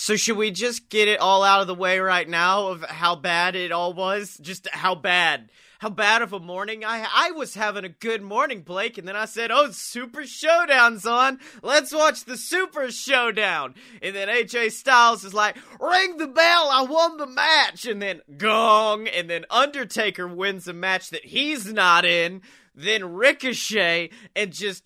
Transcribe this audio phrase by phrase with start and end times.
[0.00, 3.16] So should we just get it all out of the way right now of how
[3.16, 4.38] bad it all was?
[4.40, 5.50] Just how bad.
[5.80, 9.16] How bad of a morning I I was having a good morning, Blake, and then
[9.16, 11.40] I said, "Oh, Super Showdown's on.
[11.64, 16.68] Let's watch the Super Showdown." And then AJ Styles is like, "Ring the bell.
[16.70, 21.72] I won the match." And then gong, and then Undertaker wins a match that he's
[21.72, 22.42] not in.
[22.72, 24.84] Then Ricochet and just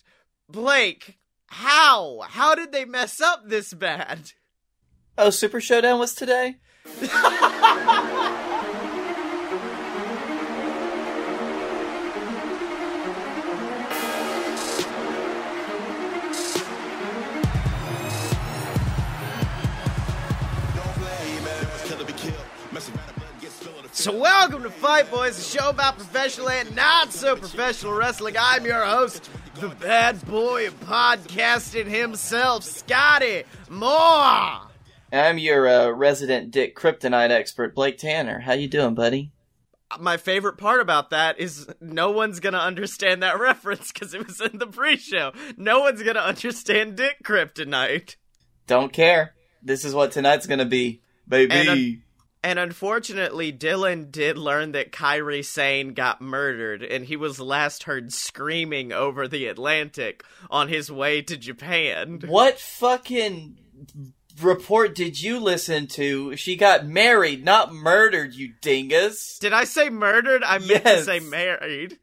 [0.49, 2.21] Blake, how?
[2.21, 4.31] How did they mess up this bad?
[5.15, 6.55] Oh, Super Showdown was today?
[23.91, 28.35] So welcome to Fight Boys, a show about professional and not so professional wrestling.
[28.37, 34.72] I'm your host, the bad boy of podcasting himself, Scotty Moore.
[35.13, 38.39] I'm your uh, resident Dick Kryptonite expert, Blake Tanner.
[38.39, 39.31] How you doing, buddy?
[39.99, 44.41] My favorite part about that is no one's gonna understand that reference because it was
[44.41, 45.31] in the pre-show.
[45.55, 48.15] No one's gonna understand Dick Kryptonite.
[48.65, 49.35] Don't care.
[49.61, 51.53] This is what tonight's gonna be, baby.
[51.53, 52.01] And, un-
[52.43, 58.11] and unfortunately, Dylan did learn that Kairi Sane got murdered, and he was last heard
[58.11, 62.21] screaming over the Atlantic on his way to Japan.
[62.25, 63.59] what fucking
[64.41, 66.35] report did you listen to?
[66.35, 69.37] She got married, not murdered, you dingus.
[69.39, 70.43] Did I say murdered?
[70.43, 71.99] I meant to say married.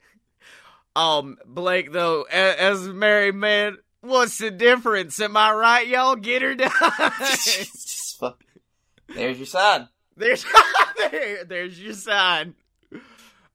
[0.97, 5.20] Um, Blake, though, as a married man, what's the difference?
[5.20, 6.17] Am I right, y'all?
[6.17, 6.70] Get her done.
[9.14, 9.89] There's your sign.
[10.17, 10.45] there's,
[10.97, 12.55] there, there's your sign.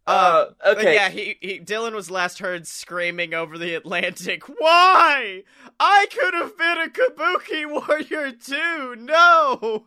[0.08, 0.94] Uh, But okay.
[0.94, 4.44] yeah, he, he Dylan was last heard screaming over the Atlantic.
[4.48, 5.44] Why?
[5.80, 8.96] I could have been a Kabuki warrior too.
[8.96, 9.86] No.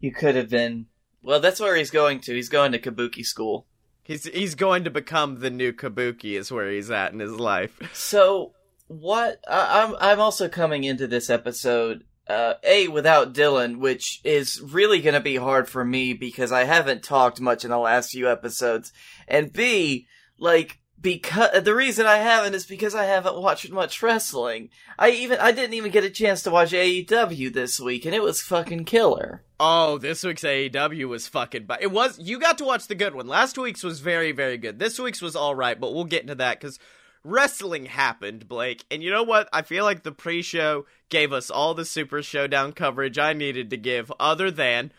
[0.00, 0.86] You could have been.
[1.22, 2.34] Well, that's where he's going to.
[2.34, 3.66] He's going to Kabuki school.
[4.02, 6.38] He's he's going to become the new Kabuki.
[6.38, 7.78] Is where he's at in his life.
[7.94, 8.52] So
[8.86, 9.40] what?
[9.48, 12.04] I, I'm I'm also coming into this episode.
[12.26, 16.64] Uh, a without Dylan, which is really going to be hard for me because I
[16.64, 18.92] haven't talked much in the last few episodes,
[19.28, 20.06] and B,
[20.38, 24.70] like because the reason I haven't is because I haven't watched much wrestling.
[24.98, 28.22] I even I didn't even get a chance to watch AEW this week, and it
[28.22, 29.44] was fucking killer.
[29.60, 31.66] Oh, this week's AEW was fucking.
[31.66, 33.28] But it was you got to watch the good one.
[33.28, 34.78] Last week's was very very good.
[34.78, 36.78] This week's was all right, but we'll get into that because
[37.24, 38.84] wrestling happened, Blake.
[38.90, 39.48] And you know what?
[39.52, 43.76] I feel like the pre-show gave us all the Super Showdown coverage I needed to
[43.76, 44.92] give, other than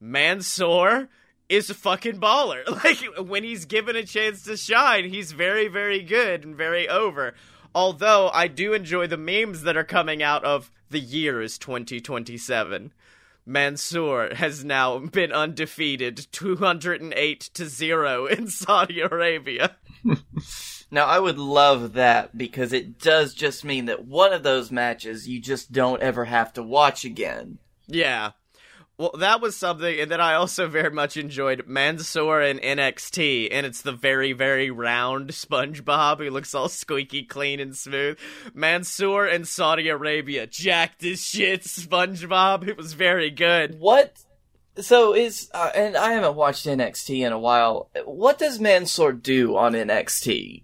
[0.00, 1.08] Mansoor
[1.48, 2.62] is a fucking baller.
[2.84, 7.34] Like when he's given a chance to shine, he's very very good and very over.
[7.74, 12.92] Although I do enjoy the memes that are coming out of the year is 2027.
[13.44, 19.76] Mansoor has now been undefeated 208 to 0 in Saudi Arabia.
[20.90, 25.28] Now, I would love that because it does just mean that one of those matches
[25.28, 27.58] you just don't ever have to watch again.
[27.88, 28.32] Yeah.
[28.98, 33.66] Well, that was something, and then I also very much enjoyed Mansoor and NXT, and
[33.66, 38.18] it's the very, very round SpongeBob who looks all squeaky clean and smooth.
[38.54, 42.66] Mansoor and Saudi Arabia, jacked as shit SpongeBob.
[42.66, 43.78] It was very good.
[43.78, 44.16] What?
[44.78, 47.90] So is uh, and I haven't watched NXT in a while.
[48.04, 50.62] What does Mansoor do on NXT?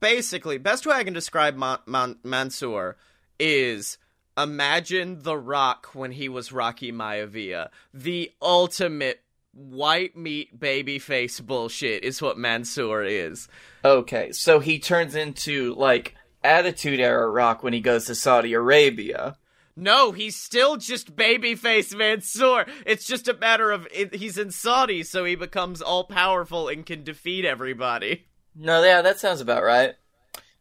[0.00, 2.96] Basically, best way I can describe Man- Man- Mansoor
[3.38, 3.98] is
[4.36, 7.68] imagine The Rock when he was Rocky Maivia.
[7.92, 9.20] The ultimate
[9.52, 13.48] white meat baby face bullshit is what Mansoor is.
[13.84, 19.36] Okay, so he turns into like Attitude Era Rock when he goes to Saudi Arabia.
[19.76, 22.66] No, he's still just babyface Mansoor.
[22.84, 26.84] It's just a matter of it, he's in Saudi, so he becomes all powerful and
[26.84, 28.26] can defeat everybody.
[28.54, 29.94] No, yeah, that sounds about right.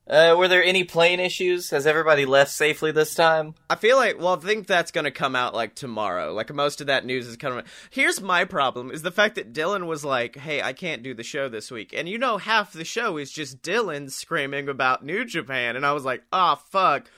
[0.09, 1.69] Uh, were there any plane issues?
[1.71, 3.55] Has everybody left safely this time?
[3.69, 6.33] I feel like, well, I think that's going to come out like tomorrow.
[6.33, 7.65] Like most of that news is coming.
[7.89, 11.23] Here's my problem: is the fact that Dylan was like, "Hey, I can't do the
[11.23, 15.25] show this week," and you know, half the show is just Dylan screaming about New
[15.25, 17.11] Japan, and I was like, "Ah, fuck."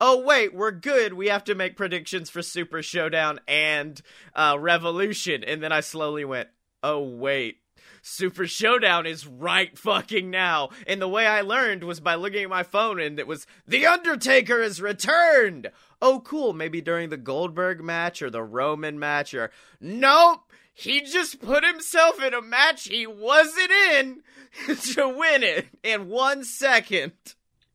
[0.00, 1.12] Oh wait, we're good.
[1.12, 4.02] We have to make predictions for Super Showdown and
[4.34, 6.48] uh, Revolution, and then I slowly went,
[6.82, 7.58] "Oh wait,
[8.02, 10.70] Super Showdown is right fucking now.
[10.86, 13.86] And the way I learned was by looking at my phone and it was The
[13.86, 15.70] Undertaker is returned.
[16.02, 19.50] Oh cool, maybe during the Goldberg match or the Roman match or
[19.80, 20.40] Nope.
[20.74, 24.22] He just put himself in a match he wasn't in
[24.94, 27.12] to win it in 1 second.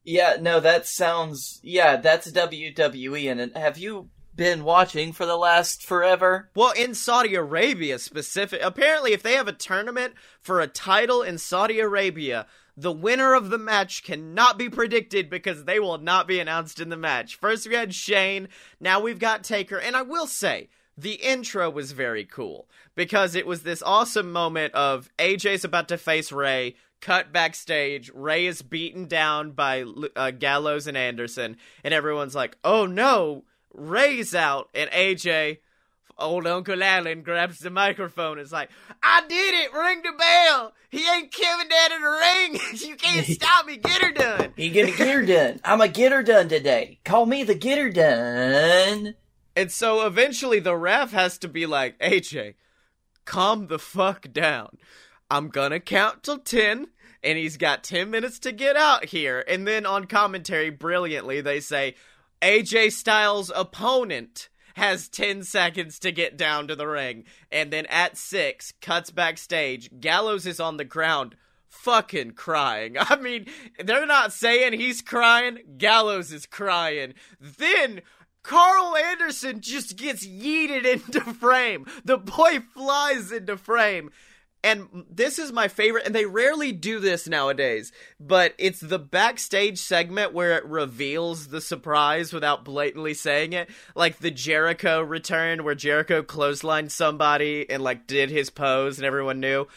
[0.03, 1.59] Yeah, no, that sounds.
[1.63, 3.29] Yeah, that's WWE.
[3.29, 6.49] And have you been watching for the last forever.
[6.55, 11.39] Well, in Saudi Arabia specific, apparently if they have a tournament for a title in
[11.39, 12.45] Saudi Arabia,
[12.77, 16.89] the winner of the match cannot be predicted because they will not be announced in
[16.89, 17.35] the match.
[17.35, 18.47] First we had Shane,
[18.79, 23.45] now we've got Taker, and I will say, the intro was very cool because it
[23.45, 29.05] was this awesome moment of AJ's about to face Rey, cut backstage, Rey is beaten
[29.05, 29.83] down by
[30.15, 33.43] uh, Gallows and Anderson, and everyone's like, "Oh no,
[33.77, 35.59] Rey's out," and AJ
[36.19, 38.69] old Uncle Alan grabs the microphone is like,
[39.03, 39.73] I did it!
[39.73, 40.73] Ring the bell!
[40.89, 42.59] He ain't Kevin Dad in the ring!
[42.89, 43.77] you can't stop me!
[43.77, 44.53] Get her done!
[44.55, 45.59] You gonna get her done.
[45.63, 46.99] I'm a get her done today.
[47.05, 49.15] Call me the get her done.
[49.55, 52.55] And so eventually the ref has to be like, AJ,
[53.25, 54.77] calm the fuck down.
[55.29, 56.87] I'm gonna count till 10,
[57.23, 59.43] and he's got 10 minutes to get out here.
[59.47, 61.95] And then on commentary, brilliantly, they say,
[62.41, 67.23] AJ Styles' opponent has 10 seconds to get down to the ring.
[67.51, 69.89] And then at 6, cuts backstage.
[69.99, 71.35] Gallows is on the ground,
[71.67, 72.95] fucking crying.
[72.99, 73.47] I mean,
[73.83, 77.13] they're not saying he's crying, Gallows is crying.
[77.39, 78.01] Then.
[78.43, 81.85] Karl Anderson just gets yeeted into frame.
[82.05, 84.09] The boy flies into frame.
[84.63, 89.77] And this is my favorite, and they rarely do this nowadays, but it's the backstage
[89.77, 93.69] segment where it reveals the surprise without blatantly saying it.
[93.95, 99.39] Like the Jericho return, where Jericho clotheslined somebody and, like, did his pose and everyone
[99.39, 99.67] knew.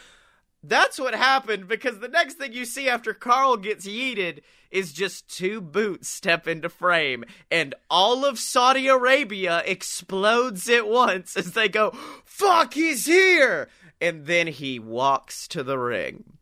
[0.63, 4.41] That's what happened because the next thing you see after Karl gets yeeted
[4.71, 11.37] is just two boots step into frame and all of Saudi Arabia explodes at once
[11.37, 11.93] as they go,
[12.25, 13.69] Fuck, he's here!
[14.01, 16.39] And then he walks to the ring.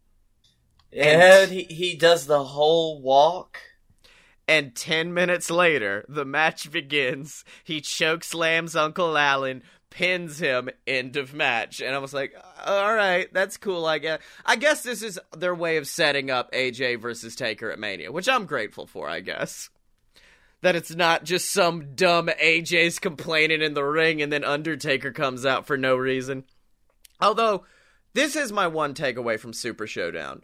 [0.93, 3.59] And he, he does the whole walk.
[4.47, 7.45] And 10 minutes later, the match begins.
[7.65, 11.83] He choke slams Uncle Alan, pins him, end of match.
[11.83, 12.35] And I was like,
[12.65, 14.21] all right, that's cool, I guess.
[14.47, 18.29] I guess this is their way of setting up AJ versus Taker at Mania, which
[18.29, 19.69] I'm grateful for, I guess.
[20.63, 25.45] That it's not just some dumb AJ's complaining in the ring and then Undertaker comes
[25.45, 26.45] out for no reason.
[27.21, 27.65] Although
[28.15, 30.43] this is my one takeaway from Super Showdown,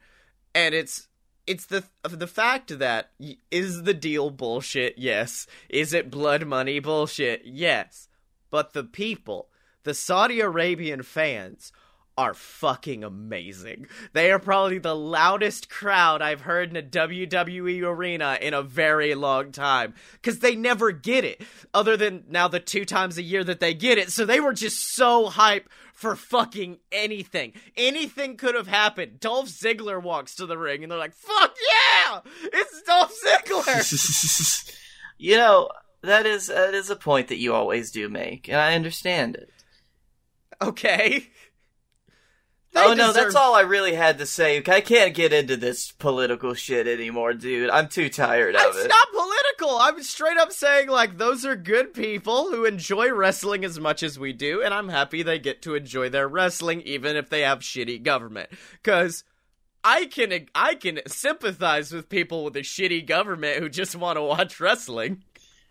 [0.54, 1.08] and it's
[1.46, 3.10] it's the the fact that
[3.50, 4.94] is the deal bullshit?
[4.96, 5.46] Yes.
[5.68, 7.42] Is it blood money bullshit?
[7.44, 8.08] Yes.
[8.50, 9.48] But the people,
[9.82, 11.72] the Saudi Arabian fans
[12.16, 13.86] are fucking amazing.
[14.12, 19.14] They are probably the loudest crowd I've heard in a WWE arena in a very
[19.14, 23.42] long time cuz they never get it other than now the two times a year
[23.44, 24.12] that they get it.
[24.12, 27.52] So they were just so hype for fucking anything.
[27.76, 29.20] Anything could have happened.
[29.20, 32.20] Dolph Ziggler walks to the ring and they're like, "Fuck yeah!
[32.44, 34.74] It's Dolph Ziggler."
[35.18, 35.70] you know,
[36.02, 39.50] that is that is a point that you always do make, and I understand it.
[40.60, 41.30] Okay.
[42.74, 44.56] They oh no, that's all I really had to say.
[44.66, 47.70] I can't get into this political shit anymore, dude.
[47.70, 48.80] I'm too tired of it's it.
[48.80, 49.78] It's not political.
[49.78, 54.18] I'm straight up saying like those are good people who enjoy wrestling as much as
[54.18, 57.60] we do, and I'm happy they get to enjoy their wrestling even if they have
[57.60, 58.50] shitty government.
[58.82, 59.22] Cause
[59.84, 64.22] I can I can sympathize with people with a shitty government who just want to
[64.22, 65.22] watch wrestling.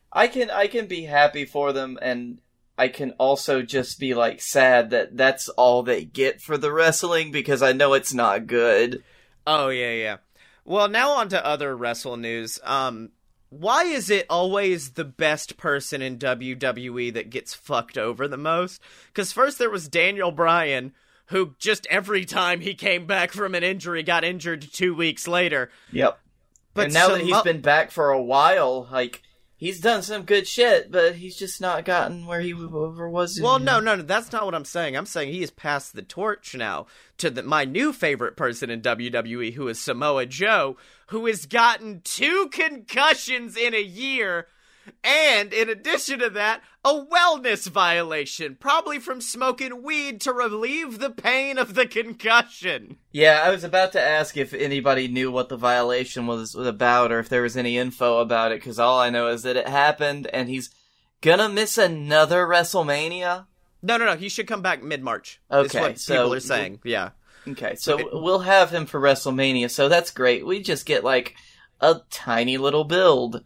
[0.10, 2.40] I can I can be happy for them and
[2.78, 7.32] I can also just be like sad that that's all they get for the wrestling
[7.32, 9.04] because I know it's not good.
[9.46, 10.18] Oh yeah, yeah.
[10.66, 12.60] Well, now on to other wrestle news.
[12.64, 13.12] Um
[13.50, 18.82] why is it always the best person in WWE that gets fucked over the most?
[19.14, 20.94] Cuz first there was Daniel Bryan
[21.28, 25.70] who just every time he came back from an injury got injured 2 weeks later.
[25.92, 26.20] Yep.
[26.74, 29.22] But and now that he's been back for a while, like
[29.64, 33.40] he's done some good shit, but he's just not gotten where he ever was.
[33.42, 34.98] Well, no, no, no, that's not what I'm saying.
[34.98, 36.86] I'm saying he has passed the torch now
[37.20, 40.76] to the, my new favorite person in WWE, who is Samoa Joe,
[41.08, 44.48] who has gotten two concussions in a year
[45.04, 51.10] and in addition to that, a wellness violation, probably from smoking weed to relieve the
[51.10, 52.98] pain of the concussion.
[53.12, 57.20] Yeah, I was about to ask if anybody knew what the violation was about or
[57.20, 60.28] if there was any info about it, because all I know is that it happened
[60.28, 60.70] and he's
[61.22, 63.46] gonna miss another WrestleMania.
[63.82, 64.16] No, no, no.
[64.16, 65.42] He should come back mid March.
[65.52, 66.80] Okay, what so people are saying.
[66.84, 67.10] Yeah.
[67.48, 70.46] Okay, so it, we'll have him for WrestleMania, so that's great.
[70.46, 71.36] We just get like
[71.82, 73.44] a tiny little build.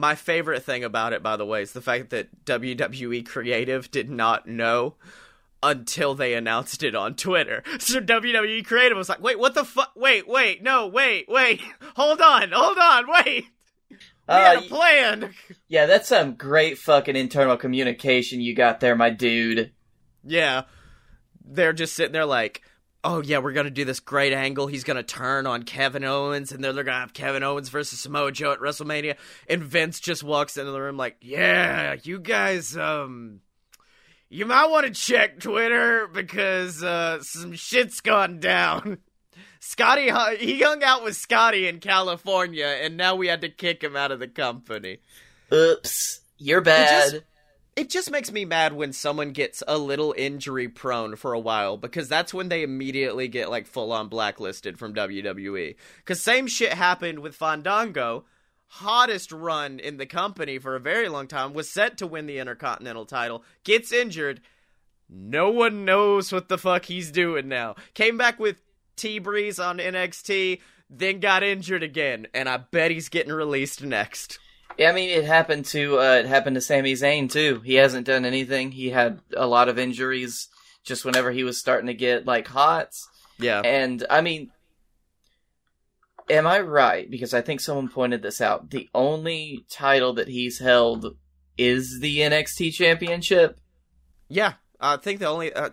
[0.00, 4.08] My favorite thing about it, by the way, is the fact that WWE Creative did
[4.08, 4.94] not know
[5.62, 7.62] until they announced it on Twitter.
[7.80, 9.92] So WWE Creative was like, wait, what the fuck?
[9.94, 11.60] Wait, wait, no, wait, wait,
[11.96, 13.44] hold on, hold on, wait.
[13.90, 13.98] We
[14.34, 15.34] had Uh, a plan.
[15.68, 19.70] Yeah, that's some great fucking internal communication you got there, my dude.
[20.24, 20.62] Yeah.
[21.44, 22.62] They're just sitting there like,
[23.04, 24.66] oh, yeah, we're going to do this great angle.
[24.66, 27.68] He's going to turn on Kevin Owens, and then they're going to have Kevin Owens
[27.68, 29.16] versus Samoa Joe at WrestleMania.
[29.48, 33.40] And Vince just walks into the room like, yeah, you guys, um,
[34.28, 38.98] you might want to check Twitter because uh, some shit's gone down.
[39.60, 43.94] Scotty, he hung out with Scotty in California, and now we had to kick him
[43.94, 44.98] out of the company.
[45.52, 47.24] Oops, you're bad.
[47.76, 51.76] It just makes me mad when someone gets a little injury prone for a while
[51.76, 55.76] because that's when they immediately get like full on blacklisted from WWE.
[55.98, 58.24] Because same shit happened with Fandango.
[58.66, 62.38] Hottest run in the company for a very long time was set to win the
[62.38, 64.40] Intercontinental title, gets injured.
[65.08, 67.74] No one knows what the fuck he's doing now.
[67.94, 68.62] Came back with
[68.94, 74.38] T Breeze on NXT, then got injured again, and I bet he's getting released next.
[74.78, 77.60] Yeah, I mean, it happened to uh, it happened to Sami Zayn too.
[77.64, 78.72] He hasn't done anything.
[78.72, 80.48] He had a lot of injuries
[80.84, 82.88] just whenever he was starting to get like hot.
[83.38, 83.60] Yeah.
[83.60, 84.50] And I mean,
[86.30, 87.10] am I right?
[87.10, 88.70] Because I think someone pointed this out.
[88.70, 91.16] The only title that he's held
[91.58, 93.60] is the NXT Championship.
[94.28, 95.70] Yeah, I think the only uh,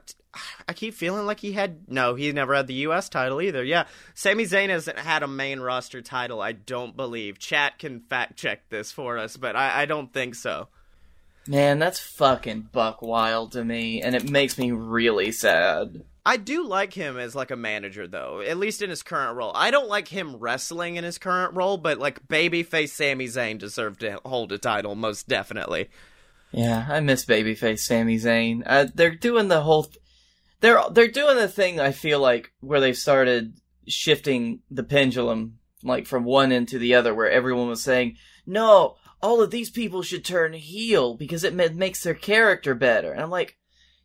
[0.67, 3.09] I keep feeling like he had no, he never had the U.S.
[3.09, 3.63] title either.
[3.63, 6.41] Yeah, Sami Zayn hasn't had a main roster title.
[6.41, 7.39] I don't believe.
[7.39, 10.67] Chat can fact check this for us, but I, I don't think so.
[11.47, 16.03] Man, that's fucking buck wild to me, and it makes me really sad.
[16.25, 19.53] I do like him as like a manager though, at least in his current role.
[19.55, 24.01] I don't like him wrestling in his current role, but like babyface Sami Zayn deserved
[24.01, 25.87] to hold a title most definitely.
[26.51, 28.61] Yeah, I miss babyface Sami Zayn.
[28.65, 29.83] Uh, they're doing the whole.
[29.85, 29.99] Th-
[30.61, 31.79] they're they're doing the thing.
[31.79, 36.95] I feel like where they've started shifting the pendulum, like from one end to the
[36.95, 41.53] other, where everyone was saying, "No, all of these people should turn heel because it
[41.53, 43.57] makes their character better." And I'm like,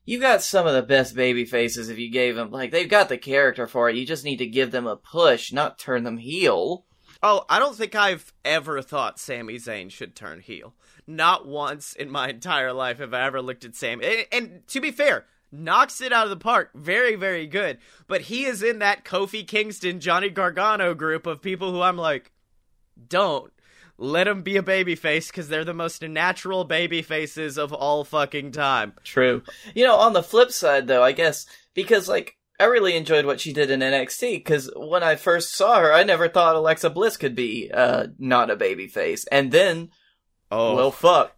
[0.04, 3.08] "You got some of the best baby faces if you gave them like they've got
[3.08, 3.96] the character for it.
[3.96, 6.86] You just need to give them a push, not turn them heel."
[7.24, 10.74] Oh, I don't think I've ever thought Sami Zayn should turn heel.
[11.06, 14.00] Not once in my entire life have I ever looked at Sam.
[14.02, 16.70] And, and to be fair, knocks it out of the park.
[16.74, 17.78] Very, very good.
[18.06, 22.32] But he is in that Kofi Kingston, Johnny Gargano group of people who I'm like,
[23.08, 23.52] don't.
[23.98, 28.50] Let him be a babyface because they're the most natural baby faces of all fucking
[28.52, 28.94] time.
[29.04, 29.42] True.
[29.74, 33.38] You know, on the flip side, though, I guess because like I really enjoyed what
[33.40, 37.16] she did in NXT because when I first saw her, I never thought Alexa Bliss
[37.16, 39.90] could be uh not a baby face, and then
[40.50, 41.36] Oh, well, fuck,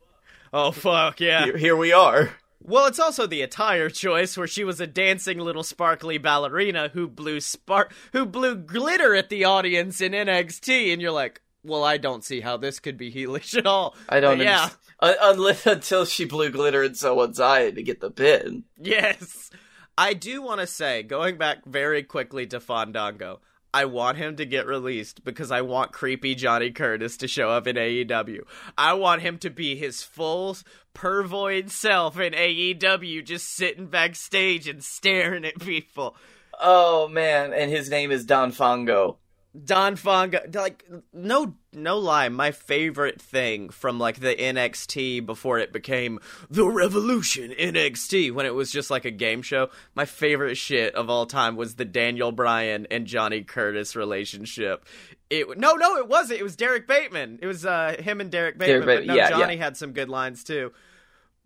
[0.53, 1.45] oh fuck, yeah.
[1.45, 2.31] here, here we are.
[2.67, 7.07] Well, it's also the attire choice where she was a dancing little sparkly ballerina who
[7.07, 11.99] blew spark who blew glitter at the audience in NXT and you're like, "Well, I
[11.99, 14.39] don't see how this could be heelish at all." I don't.
[14.39, 14.71] But yeah.
[15.01, 18.65] unless until she blew glitter in someone's eye to get the pin.
[18.81, 19.51] Yes.
[19.97, 23.41] I do want to say, going back very quickly to Fandango,
[23.75, 27.67] I want him to get released because I want creepy Johnny Curtis to show up
[27.67, 28.43] in AEW.
[28.79, 30.57] I want him to be his full
[30.95, 36.15] pervoid self in AEW, just sitting backstage and staring at people.
[36.61, 39.17] Oh man, and his name is Don Fongo.
[39.63, 45.73] Don Fonga, like no, no lie, my favorite thing from like the NXT before it
[45.73, 46.19] became
[46.51, 49.71] the Revolution NXT when it was just like a game show.
[49.95, 54.85] My favorite shit of all time was the Daniel Bryan and Johnny Curtis relationship.
[55.31, 56.41] It no, no, it wasn't.
[56.41, 57.39] It was Derrick Bateman.
[57.41, 58.87] It was uh him and Derrick Bateman.
[58.87, 59.65] Derrick but no, yeah, Johnny yeah.
[59.65, 60.73] had some good lines too.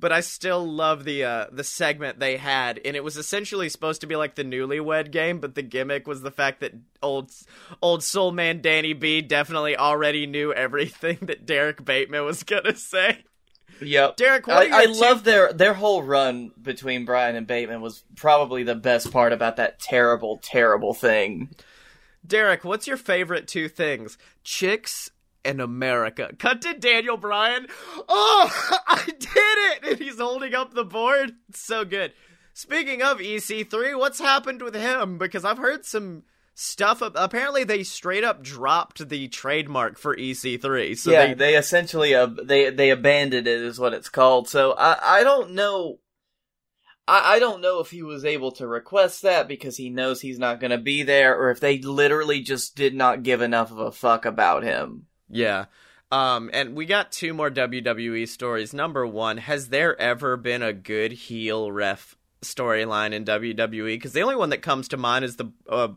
[0.00, 4.00] But I still love the uh, the segment they had, and it was essentially supposed
[4.02, 7.32] to be like the Newlywed Game, but the gimmick was the fact that old
[7.82, 13.24] old soul man Danny B definitely already knew everything that Derrick Bateman was gonna say.
[13.80, 14.16] Yep.
[14.16, 18.04] Derrick, what I, I two- love their their whole run between Bryan and Bateman was
[18.16, 21.50] probably the best part about that terrible, terrible thing.
[22.26, 24.18] Derrick, what's your favorite two things?
[24.44, 25.10] Chicks
[25.48, 26.30] and America.
[26.38, 27.66] Cut to Daniel Bryan.
[28.08, 29.90] Oh, I did it!
[29.90, 31.32] And he's holding up the board.
[31.48, 32.12] It's so good.
[32.52, 35.16] Speaking of EC3, what's happened with him?
[35.16, 36.24] Because I've heard some
[36.54, 37.00] stuff.
[37.00, 40.98] Apparently, they straight up dropped the trademark for EC3.
[40.98, 44.48] So yeah, they, they, essentially uh, they they abandoned it is what it's called.
[44.48, 46.00] So I I don't know.
[47.06, 50.38] I, I don't know if he was able to request that because he knows he's
[50.38, 53.78] not going to be there, or if they literally just did not give enough of
[53.78, 55.06] a fuck about him.
[55.30, 55.66] Yeah.
[56.10, 58.72] Um, and we got two more WWE stories.
[58.72, 63.94] Number one, has there ever been a good heel ref storyline in WWE?
[63.94, 65.88] Because the only one that comes to mind is the uh,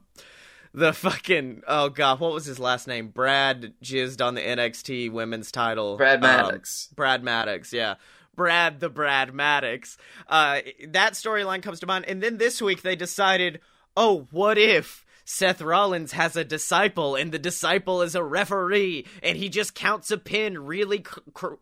[0.74, 3.08] the fucking oh god, what was his last name?
[3.08, 5.96] Brad jizzed on the NXT Women's Title.
[5.96, 6.90] Brad Maddox.
[6.92, 7.96] Um, Brad Maddox, yeah.
[8.36, 9.98] Brad the Brad Maddox.
[10.28, 10.60] Uh,
[10.90, 13.62] that storyline comes to mind, and then this week they decided,
[13.96, 19.38] oh, what if Seth Rollins has a disciple, and the disciple is a referee, and
[19.38, 21.06] he just counts a pin really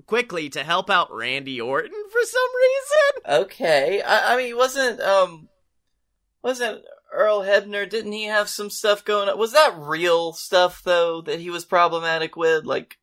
[0.08, 3.44] quickly to help out Randy Orton for some reason.
[3.44, 5.50] Okay, I, I mean, wasn't um,
[6.42, 6.82] wasn't
[7.14, 7.88] Earl Hebner?
[7.88, 9.38] Didn't he have some stuff going on?
[9.38, 12.66] Was that real stuff though that he was problematic with?
[12.66, 12.98] Like,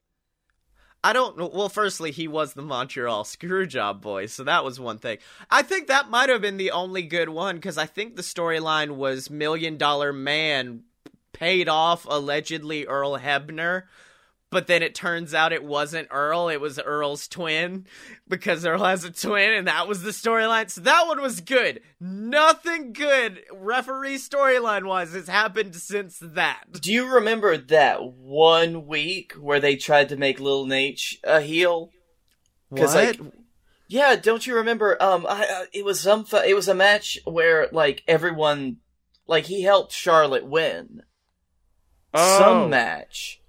[1.05, 1.51] I don't know.
[1.53, 5.19] Well, firstly, he was the Montreal Screwjob boy, so that was one thing.
[5.51, 8.97] I think that might have been the only good one because I think the storyline
[8.97, 10.83] was Million Dollar Man
[11.33, 13.85] paid off allegedly Earl Hebner
[14.57, 17.85] but then it turns out it wasn't Earl, it was Earl's twin
[18.27, 20.71] because Earl has a twin, and that was the storyline.
[20.71, 21.83] So that one was good.
[22.01, 26.65] Nothing good referee storyline wise has happened since that.
[26.81, 31.91] Do you remember that one week where they tried to make Lil Nate a heel?
[32.71, 32.95] What?
[32.95, 33.21] Like,
[33.89, 34.97] yeah, don't you remember?
[35.03, 36.25] Um, I, uh, it was some.
[36.33, 38.79] It was a match where like everyone,
[39.27, 41.03] like he helped Charlotte win.
[42.15, 42.39] Oh.
[42.39, 43.43] Some match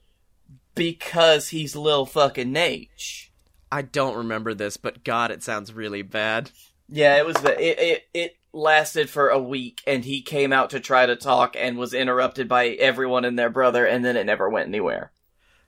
[0.77, 3.29] because he's Lil fucking Nate.
[3.71, 6.51] I don't remember this, but God, it sounds really bad.
[6.87, 10.69] Yeah, it was the it, it it lasted for a week, and he came out
[10.69, 14.25] to try to talk and was interrupted by everyone and their brother, and then it
[14.25, 15.11] never went anywhere.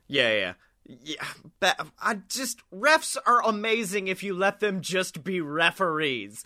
[0.07, 0.53] Yeah, yeah.
[1.03, 1.23] Yeah,
[1.59, 6.43] but I just refs are amazing if you let them just be referees.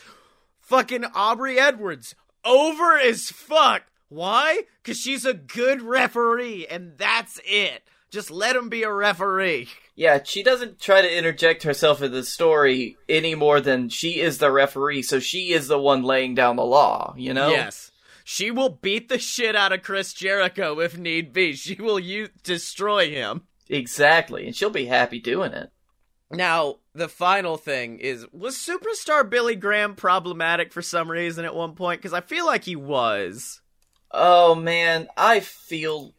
[0.59, 3.83] Fucking Aubrey Edwards, over as fuck.
[4.09, 4.63] Why?
[4.83, 7.83] Cause she's a good referee, and that's it.
[8.13, 9.69] Just let him be a referee.
[9.95, 14.37] Yeah, she doesn't try to interject herself in the story any more than she is
[14.37, 17.49] the referee, so she is the one laying down the law, you know?
[17.49, 17.89] Yes.
[18.23, 21.53] She will beat the shit out of Chris Jericho if need be.
[21.53, 23.47] She will use, destroy him.
[23.67, 25.71] Exactly, and she'll be happy doing it.
[26.29, 31.73] Now, the final thing is was superstar Billy Graham problematic for some reason at one
[31.73, 31.99] point?
[31.99, 33.61] Because I feel like he was.
[34.11, 36.13] Oh man, I feel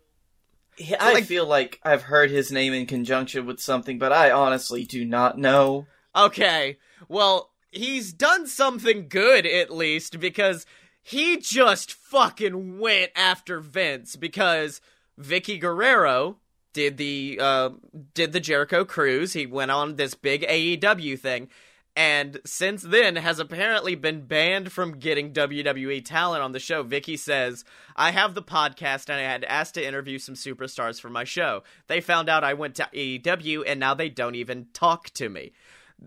[1.00, 4.84] I like, feel like I've heard his name in conjunction with something, but I honestly
[4.84, 5.86] do not know.
[6.16, 10.66] Okay, well, he's done something good at least because
[11.02, 14.80] he just fucking went after Vince because
[15.20, 16.38] Vickie Guerrero
[16.72, 17.70] did the uh,
[18.14, 19.32] did the Jericho cruise.
[19.32, 21.48] He went on this big AEW thing,
[21.96, 26.82] and since then has apparently been banned from getting WWE talent on the show.
[26.82, 31.08] Vickie says, I have the podcast and I had asked to interview some superstars for
[31.08, 31.62] my show.
[31.86, 35.52] They found out I went to AEW and now they don't even talk to me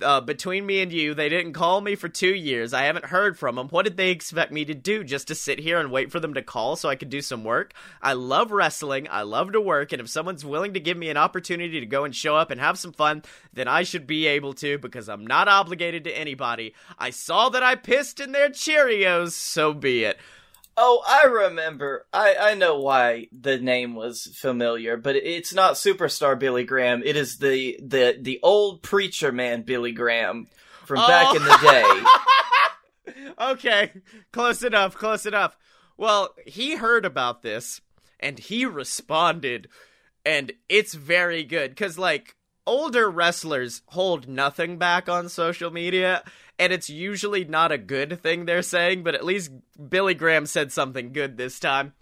[0.02, 2.73] uh, between me and you, they didn't call me for two years.
[2.73, 3.67] I haven't heard from them.
[3.69, 5.04] What did they expect me to do?
[5.04, 7.43] Just to sit here and wait for them to call so I could do some
[7.43, 7.73] work?
[8.02, 9.08] I love wrestling.
[9.10, 9.91] I love to work.
[9.91, 12.60] And if someone's willing to give me an opportunity to go and show up and
[12.60, 13.23] have some fun,
[13.54, 16.73] then I should be able to because I'm not obligated to anybody.
[17.00, 20.17] I saw that I pissed in their Cheerios, so be it.
[20.80, 22.06] Oh, I remember.
[22.13, 27.02] I, I know why the name was familiar, but it's not superstar Billy Graham.
[27.04, 30.48] It is the the the old preacher man Billy Graham
[30.86, 31.08] from oh.
[31.08, 32.06] back in the oh.
[33.08, 33.24] day.
[33.52, 33.92] okay,
[34.32, 35.58] close enough, close enough.
[35.98, 37.82] Well, he heard about this
[38.20, 39.68] and he responded
[40.24, 42.36] and it's very good cuz like
[42.68, 46.24] older wrestlers hold nothing back on social media
[46.60, 49.52] and it's usually not a good thing they're saying, but at least
[49.89, 51.93] Billy Graham said something good this time.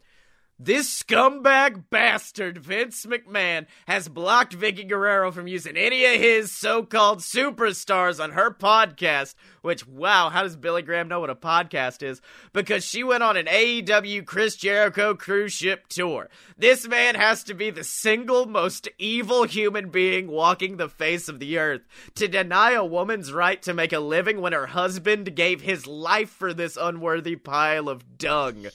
[0.58, 6.82] This scumbag bastard, Vince McMahon, has blocked Vickie Guerrero from using any of his so
[6.82, 9.36] called superstars on her podcast.
[9.63, 12.22] Which, wow, how does Billy Graham know what a podcast is?
[12.54, 16.30] Because she went on an AEW Chris Jericho cruise ship tour.
[16.58, 21.39] This man has to be the single most evil human being walking the face of
[21.39, 21.82] the earth
[22.15, 26.30] to deny a woman's right to make a living when her husband gave his life
[26.30, 28.68] for this unworthy pile of dung.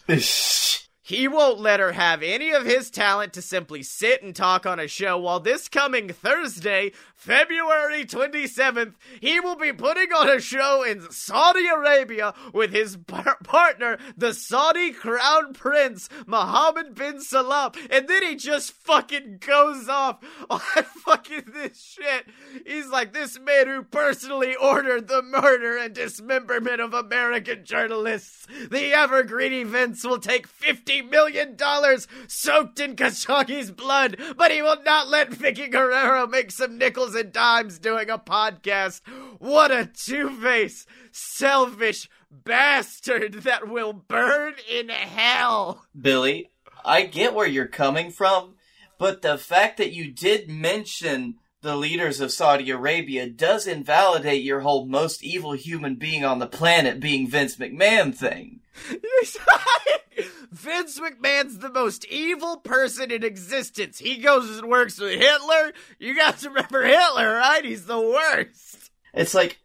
[1.10, 4.78] He won't let her have any of his talent to simply sit and talk on
[4.78, 10.84] a show while this coming Thursday, February 27th, he will be putting on a show
[10.84, 17.72] in Saudi Arabia with his par- partner, the Saudi Crown Prince, Mohammed bin Salman.
[17.90, 20.60] And then he just fucking goes off on
[21.04, 22.26] fucking this shit.
[22.64, 28.46] He's like, this man who personally ordered the murder and dismemberment of American journalists.
[28.70, 34.82] The evergreen events will take $50 million dollars soaked in Khashoggi's blood, but he will
[34.84, 39.00] not let Vickie Guerrero make some nickels and dimes doing a podcast.
[39.38, 45.84] What a two faced, selfish bastard that will burn in hell.
[45.98, 46.50] Billy,
[46.84, 48.54] I get where you're coming from,
[48.98, 54.60] but the fact that you did mention the leaders of Saudi Arabia does invalidate your
[54.60, 58.59] whole most evil human being on the planet being Vince McMahon thing.
[60.50, 63.98] Vince McMahon's the most evil person in existence.
[63.98, 65.72] He goes and works with Hitler.
[65.98, 67.64] You guys remember Hitler, right?
[67.64, 68.90] He's the worst.
[69.14, 69.58] It's like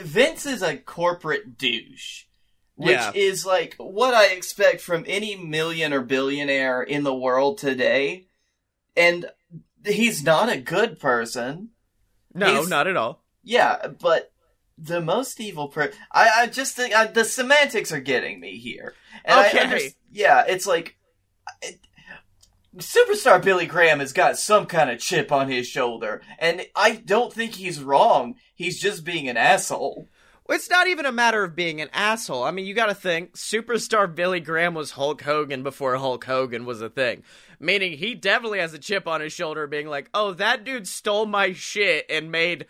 [0.00, 2.24] Vince is a corporate douche,
[2.74, 3.12] which Yeah.
[3.14, 8.26] is like what I expect from any million or billionaire in the world today.
[8.96, 9.26] And
[9.84, 11.70] he's not a good person.
[12.34, 13.22] No, He's- not at all.
[13.42, 14.32] Yeah, but
[14.78, 18.94] the most evil per I, I just think I, the semantics are getting me here.
[19.24, 19.58] And Okay.
[19.58, 19.78] under-
[20.12, 20.96] yeah, it's like
[21.62, 21.80] it,
[22.76, 27.32] superstar Billy Graham has got some kind of chip on his shoulder, and I don't
[27.32, 28.34] think he's wrong.
[28.54, 30.08] He's just being an asshole.
[30.48, 32.44] It's not even a matter of being an asshole.
[32.44, 36.80] I mean, you gotta think, superstar Billy Graham was Hulk Hogan before Hulk Hogan was
[36.80, 37.24] a thing.
[37.58, 41.26] Meaning he definitely has a chip on his shoulder being like, oh, that dude stole
[41.26, 42.66] my shit and made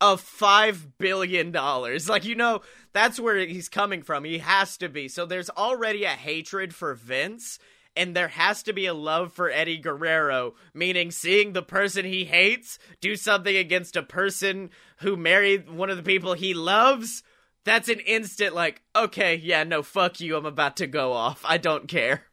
[0.00, 2.08] a five billion dollars.
[2.08, 4.24] Like, you know, that's where he's coming from.
[4.24, 5.08] He has to be.
[5.08, 7.58] So there's already a hatred for Vince.
[7.96, 12.24] And there has to be a love for Eddie Guerrero, meaning seeing the person he
[12.24, 17.22] hates do something against a person who married one of the people he loves.
[17.62, 21.42] That's an instant, like, okay, yeah, no, fuck you, I'm about to go off.
[21.44, 22.24] I don't care.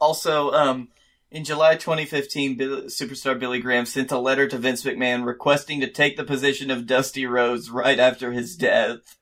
[0.00, 0.90] Also, um,
[1.30, 5.90] in July 2015, Bill, superstar Billy Graham sent a letter to Vince McMahon requesting to
[5.90, 9.16] take the position of Dusty Rhodes right after his death.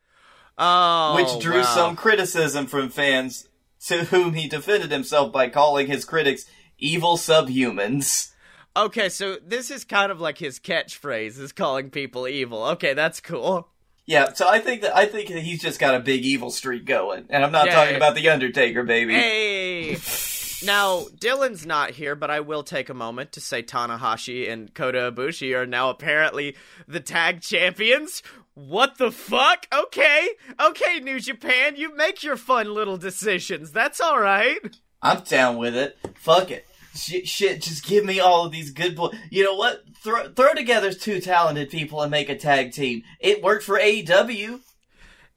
[0.58, 1.64] Oh, which drew wow.
[1.64, 3.48] some criticism from fans
[3.86, 6.46] to whom he defended himself by calling his critics
[6.78, 8.32] evil subhumans.
[8.76, 12.64] Okay, so this is kind of like his catchphrase is calling people evil.
[12.64, 13.68] Okay, that's cool.
[14.06, 16.84] Yeah, so I think that I think that he's just got a big evil streak
[16.84, 17.74] going, and I'm not Yeah.
[17.74, 19.14] talking about the Undertaker, baby.
[19.14, 19.96] Hey.
[20.64, 25.12] Now, Dylan's not here, but I will take a moment to say Tanahashi and Kota
[25.12, 26.56] Ibushi are now apparently
[26.88, 28.22] the tag champions.
[28.54, 29.66] What the fuck?
[29.70, 30.28] Okay.
[30.58, 33.70] Okay, New Japan, you make your fun little decisions.
[33.70, 34.58] That's all right.
[35.02, 35.98] I'm down with it.
[36.14, 36.66] Fuck it.
[36.94, 39.14] Shit, shit, just give me all of these good boys.
[39.30, 39.82] You know what?
[40.02, 43.02] Throw, throw together two talented people and make a tag team.
[43.20, 44.60] It worked for AEW.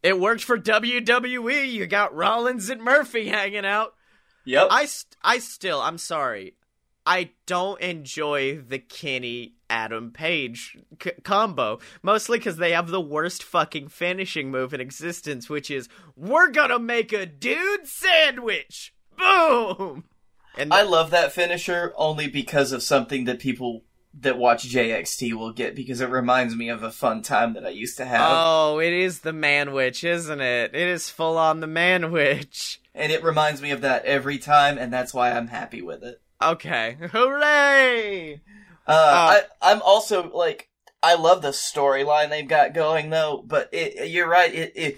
[0.01, 1.69] It worked for WWE.
[1.69, 3.95] You got Rollins and Murphy hanging out.
[4.49, 4.67] Yep.
[4.71, 6.55] I, st- I still, I'm sorry.
[7.05, 13.43] I don't enjoy the Kenny Adam Page c- combo, mostly because they have the worst
[13.43, 18.93] fucking finishing move in existence, which is we're gonna make a dude sandwich.
[19.15, 20.05] Boom.
[20.57, 23.83] And I love that finisher only because of something that people
[24.15, 27.69] that watch JXT will get because it reminds me of a fun time that I
[27.69, 28.21] used to have.
[28.23, 30.73] oh, it is the man witch, isn't it?
[30.73, 32.81] It is full on the man witch.
[32.95, 36.21] and it reminds me of that every time, and that's why I'm happy with it.
[36.41, 38.41] Okay, hooray!
[38.87, 40.69] Uh, I, I'm also like,
[41.03, 44.53] I love the storyline they've got going though, but it, you're right.
[44.53, 44.97] It, it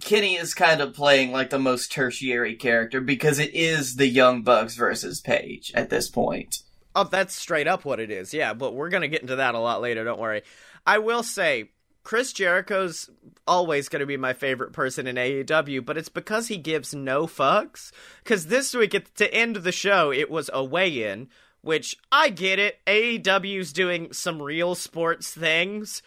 [0.00, 4.42] Kenny is kind of playing like the most tertiary character because it is the Young
[4.42, 6.62] Bucks versus Page at this point.
[6.98, 8.34] Oh, that's straight up what it is.
[8.34, 10.02] Yeah, but we're going to get into that a lot later.
[10.02, 10.42] Don't worry.
[10.84, 11.70] I will say,
[12.02, 13.08] Chris Jericho's
[13.46, 17.28] always going to be my favorite person in AEW, but it's because he gives no
[17.28, 17.92] fucks.
[18.24, 21.28] Because this week, at the end the show, it was a weigh in,
[21.60, 22.80] which I get it.
[22.88, 26.02] AEW's doing some real sports things.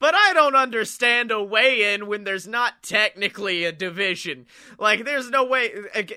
[0.00, 4.46] But I don't understand a weigh in when there's not technically a division.
[4.78, 5.70] Like, there's no way.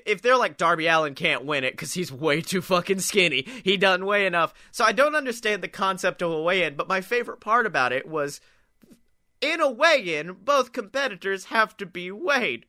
[0.06, 3.76] If they're like, Darby Allin can't win it because he's way too fucking skinny, he
[3.76, 4.54] doesn't weigh enough.
[4.72, 6.76] So I don't understand the concept of a weigh in.
[6.76, 8.40] But my favorite part about it was
[9.42, 12.64] in a weigh in, both competitors have to be weighed.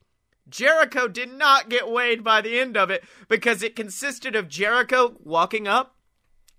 [0.49, 5.15] Jericho did not get weighed by the end of it because it consisted of Jericho
[5.23, 5.95] walking up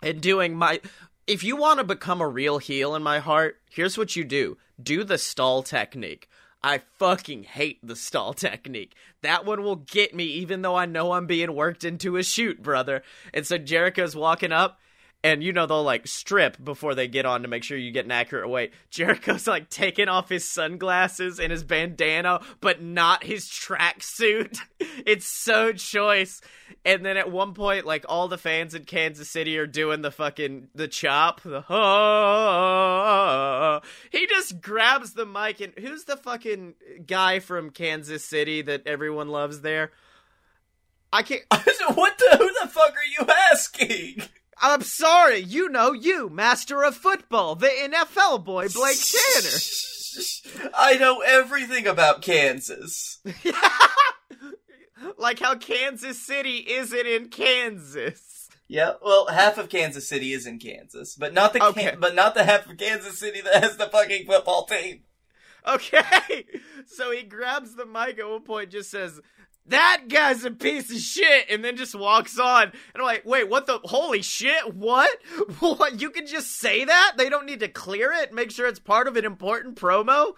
[0.02, 0.80] and doing my.
[1.26, 4.58] If you want to become a real heel in my heart, here's what you do
[4.80, 6.28] do the stall technique.
[6.62, 8.94] I fucking hate the stall technique.
[9.22, 12.62] That one will get me, even though I know I'm being worked into a shoot,
[12.62, 13.02] brother.
[13.34, 14.78] And so Jericho's walking up,
[15.26, 18.04] and you know they'll like strip before they get on to make sure you get
[18.04, 18.72] an accurate weight.
[18.90, 24.60] Jericho's like taking off his sunglasses and his bandana, but not his tracksuit.
[24.78, 26.40] it's so choice.
[26.84, 30.12] And then at one point, like all the fans in Kansas City are doing the
[30.12, 31.40] fucking the chop.
[31.40, 31.80] The oh,
[34.12, 39.30] he just grabs the mic and who's the fucking guy from Kansas City that everyone
[39.30, 39.90] loves there?
[41.12, 41.42] I can't.
[41.50, 42.36] what the?
[42.38, 44.22] Who the fuck are you asking?
[44.60, 48.98] I'm sorry, you know you, master of football, the NFL boy, Blake
[49.34, 50.70] Tanner.
[50.74, 53.18] I know everything about Kansas.
[55.18, 58.48] like how Kansas City isn't in Kansas.
[58.68, 61.94] Yeah, well, half of Kansas City is in Kansas, but not the Okay.
[61.98, 65.02] But not the half of Kansas City that has the fucking football team.
[65.66, 66.44] Okay.
[66.88, 69.20] So he grabs the mic at one point, just says,
[69.68, 72.62] That guy's a piece of shit, and then just walks on.
[72.64, 74.74] And I'm like, wait, what the holy shit?
[74.74, 75.10] What?
[75.60, 77.14] What you can just say that?
[77.16, 80.34] They don't need to clear it, make sure it's part of an important promo?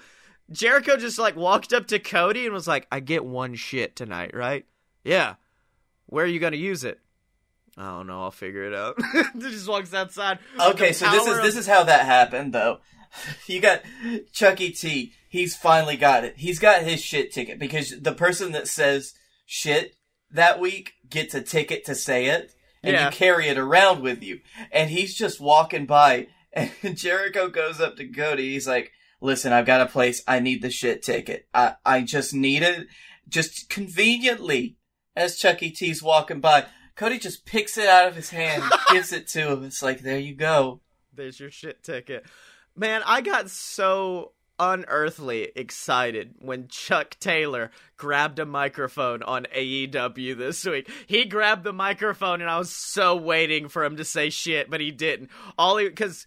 [0.51, 4.31] Jericho just like walked up to Cody and was like, I get one shit tonight,
[4.35, 4.64] right?
[5.05, 5.35] Yeah.
[6.07, 7.01] Where are you gonna use it?
[7.77, 8.99] I don't know, I'll figure it out.
[9.38, 10.38] just walks outside.
[10.59, 12.79] Okay, so this is of- this is how that happened though.
[13.47, 13.81] You got
[14.33, 15.14] Chucky T.
[15.31, 16.35] He's finally got it.
[16.37, 19.14] He's got his shit ticket because the person that says
[19.51, 19.97] shit
[20.31, 23.07] that week gets a ticket to say it, and Yeah.
[23.07, 24.41] you carry it around with you.
[24.71, 28.53] And he's just walking by, and Jericho goes up to Cody.
[28.53, 30.23] He's like, "Listen, I've got a place.
[30.29, 31.49] I need the shit ticket.
[31.55, 32.87] I I just need it,
[33.29, 34.77] just conveniently."
[35.17, 39.27] As Chucky T's walking by, Cody just picks it out of his hand, gives it
[39.29, 39.65] to him.
[39.65, 40.81] It's like, there you go.
[41.13, 42.25] There's your shit ticket.
[42.77, 50.64] Man, I got so unearthly excited when Chuck Taylor grabbed a microphone on AEW this
[50.64, 50.90] week.
[51.07, 54.81] He grabbed the microphone and I was so waiting for him to say shit, but
[54.81, 55.31] he didn't.
[55.57, 56.27] All he cuz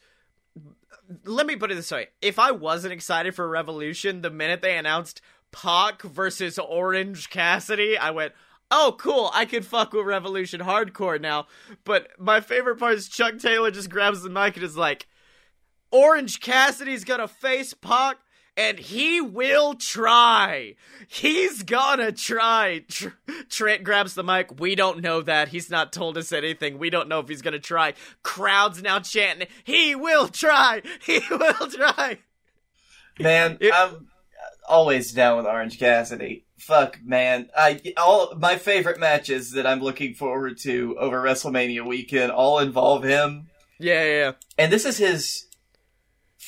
[1.26, 2.08] let me put it this way.
[2.22, 8.12] If I wasn't excited for Revolution the minute they announced Pac versus Orange Cassidy, I
[8.12, 8.34] went,
[8.70, 9.30] "Oh, cool!
[9.34, 11.48] I could fuck with Revolution hardcore now."
[11.84, 15.08] But my favorite part is Chuck Taylor just grabs the mic and is like,
[15.92, 18.18] "Orange Cassidy's gonna face Pac."
[18.58, 20.76] And he will try.
[21.08, 22.84] He's gonna try.
[22.90, 23.08] Tr-
[23.50, 24.60] Trent grabs the mic.
[24.60, 25.48] We don't know that.
[25.48, 26.78] He's not told us anything.
[26.78, 27.94] We don't know if he's gonna try.
[28.24, 30.82] Crowds now chanting, He will try.
[31.06, 32.20] He will try.
[33.20, 34.08] Man, It- I'm
[34.68, 36.46] always down with Orange Cassidy.
[36.58, 37.50] Fuck, man.
[37.58, 43.04] I all my favorite matches that I'm looking forward to over WrestleMania weekend all involve
[43.04, 43.48] him.
[43.80, 44.32] Yeah, yeah, yeah.
[44.58, 45.46] And this is his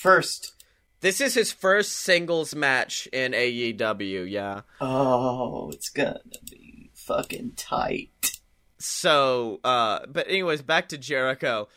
[0.04, 0.54] first.
[1.00, 4.62] This is his first singles match in AEW, yeah.
[4.82, 8.32] Oh, it's gonna be fucking tight.
[8.80, 11.70] So, uh, but anyways, back to Jericho.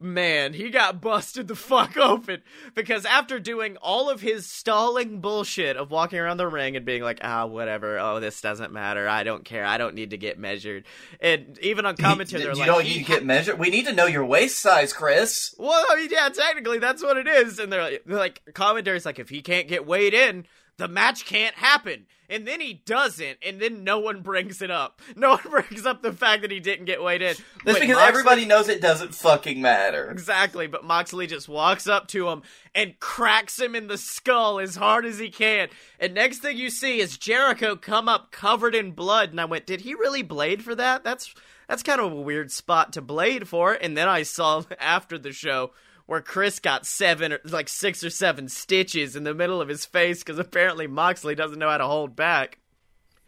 [0.00, 2.42] Man, he got busted the fuck open
[2.74, 7.02] because after doing all of his stalling bullshit of walking around the ring and being
[7.02, 10.38] like, ah, whatever, oh, this doesn't matter, I don't care, I don't need to get
[10.38, 10.84] measured,
[11.20, 13.58] and even on commentary, they're you like, don't need to get measured.
[13.58, 15.54] We need to know your waist size, Chris.
[15.58, 17.58] Well, I mean, yeah, technically that's what it is.
[17.58, 21.24] And they're like, they're like commentary's like, if he can't get weighed in, the match
[21.24, 22.06] can't happen.
[22.30, 25.00] And then he doesn't, and then no one brings it up.
[25.16, 27.34] No one brings up the fact that he didn't get weighed in.
[27.34, 30.10] That's But because Moxley- everybody knows it doesn't fucking matter.
[30.10, 32.42] Exactly, but Moxley just walks up to him
[32.74, 35.68] and cracks him in the skull as hard as he can.
[35.98, 39.30] And next thing you see is Jericho come up covered in blood.
[39.30, 41.02] And I went, did he really blade for that?
[41.04, 41.34] That's
[41.68, 43.72] that's kind of a weird spot to blade for.
[43.74, 45.72] And then I saw after the show
[46.08, 49.84] where Chris got seven or like six or seven stitches in the middle of his
[49.84, 52.58] face because apparently Moxley doesn't know how to hold back.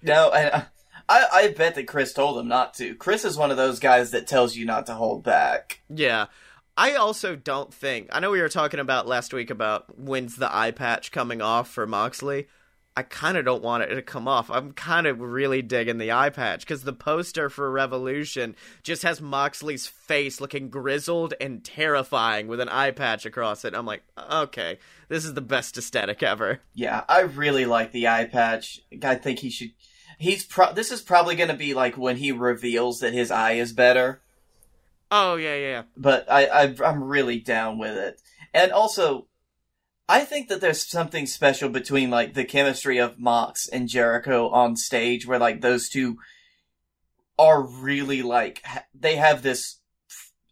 [0.03, 0.63] No, and uh,
[1.07, 2.95] I, I bet that Chris told him not to.
[2.95, 5.83] Chris is one of those guys that tells you not to hold back.
[5.91, 6.27] Yeah.
[6.75, 8.09] I also don't think.
[8.13, 11.69] I know we were talking about last week about when's the eye patch coming off
[11.69, 12.49] for Moxley.
[12.97, 14.51] I kind of don't want it to come off.
[14.51, 19.21] I'm kind of really digging the eye patch because the poster for Revolution just has
[19.21, 23.75] Moxley's face looking grizzled and terrifying with an eye patch across it.
[23.75, 26.61] I'm like, okay, this is the best aesthetic ever.
[26.75, 28.81] Yeah, I really like the eye patch.
[29.03, 29.71] I think he should.
[30.19, 30.73] He's pro.
[30.73, 34.21] This is probably going to be like when he reveals that his eye is better.
[35.11, 35.83] Oh yeah, yeah.
[35.97, 38.21] But I, I I'm really down with it.
[38.53, 39.27] And also,
[40.11, 44.75] I think that there's something special between like the chemistry of Mox and Jericho on
[44.75, 46.19] stage, where like those two
[47.39, 49.79] are really like ha- they have this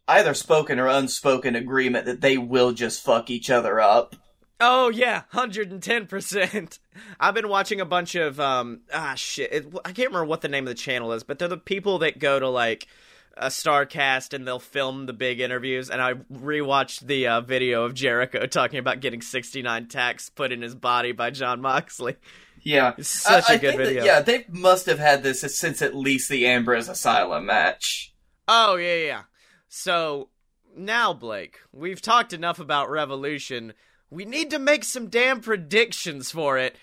[0.07, 4.15] either spoken or unspoken agreement that they will just fuck each other up.
[4.61, 6.79] Oh yeah, hundred and ten percent.
[7.19, 9.51] I've been watching a bunch of um ah shit.
[9.51, 11.99] It, I can't remember what the name of the channel is, but they're the people
[11.99, 12.87] that go to like
[13.39, 15.89] a Starrcast and they'll film the big interviews.
[15.89, 20.51] And I rewatched the uh, video of Jericho talking about getting sixty nine tacks put
[20.51, 22.15] in his body by Jon Moxley.
[22.61, 24.03] Yeah, It's such a good video.
[24.03, 28.13] yeah, they must have had this since at least the Ambrose Asylum match.
[28.47, 29.21] Oh yeah, yeah.
[29.69, 30.29] So
[30.75, 33.73] now, Blake, we've talked enough about Revolution.
[34.09, 36.75] We need to make some damn predictions for it.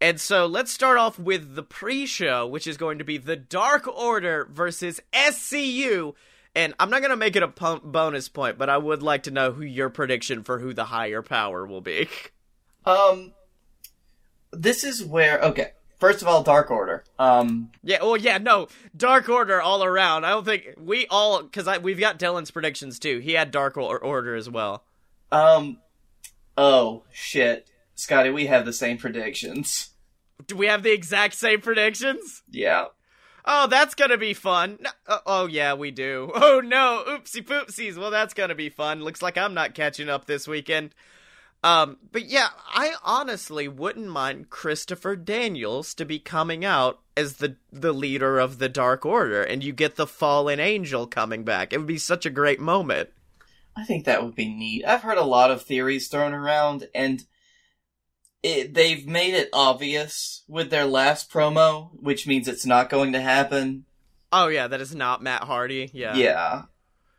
[0.00, 3.88] And so let's start off with the pre-show, which is going to be the Dark
[3.88, 6.14] Order versus SCU.
[6.54, 9.30] And I'm not going to make it a bonus point, but I would like to
[9.30, 12.08] know who your prediction for who the higher power will be.
[12.86, 13.32] Um,
[14.52, 15.72] this is where okay.
[15.98, 17.04] first of all, Dark Order.
[17.18, 20.24] Um, Yeah, well, yeah, no, Dark Order all around.
[20.24, 23.18] I don't think we all because I we've got Dylan's predictions too.
[23.18, 24.84] He had Dark Or- Order as well.
[25.32, 25.78] um,
[26.56, 29.90] oh shit, Scotty, we have the same predictions.
[30.46, 32.44] Do we have the exact same predictions?
[32.48, 32.86] Yeah.
[33.44, 34.78] Oh, that's gonna be fun.
[34.80, 36.30] No- uh, oh yeah, we do.
[36.34, 37.98] Oh no, oopsie poopsies.
[37.98, 39.02] Well, that's gonna be fun.
[39.02, 40.94] Looks like I'm not catching up this weekend.
[41.64, 47.56] Um, but yeah, I honestly wouldn't mind Christopher Daniels to be coming out as the
[47.72, 51.72] the leader of the Dark Order, and you get the fallen angel coming back.
[51.72, 53.10] It would be such a great moment.
[53.76, 54.84] I think that would be neat.
[54.84, 57.24] I've heard a lot of theories thrown around, and
[58.42, 63.20] it, they've made it obvious with their last promo, which means it's not going to
[63.20, 63.84] happen.
[64.32, 65.90] Oh yeah, that is not Matt Hardy.
[65.92, 66.14] Yeah.
[66.14, 66.62] Yeah.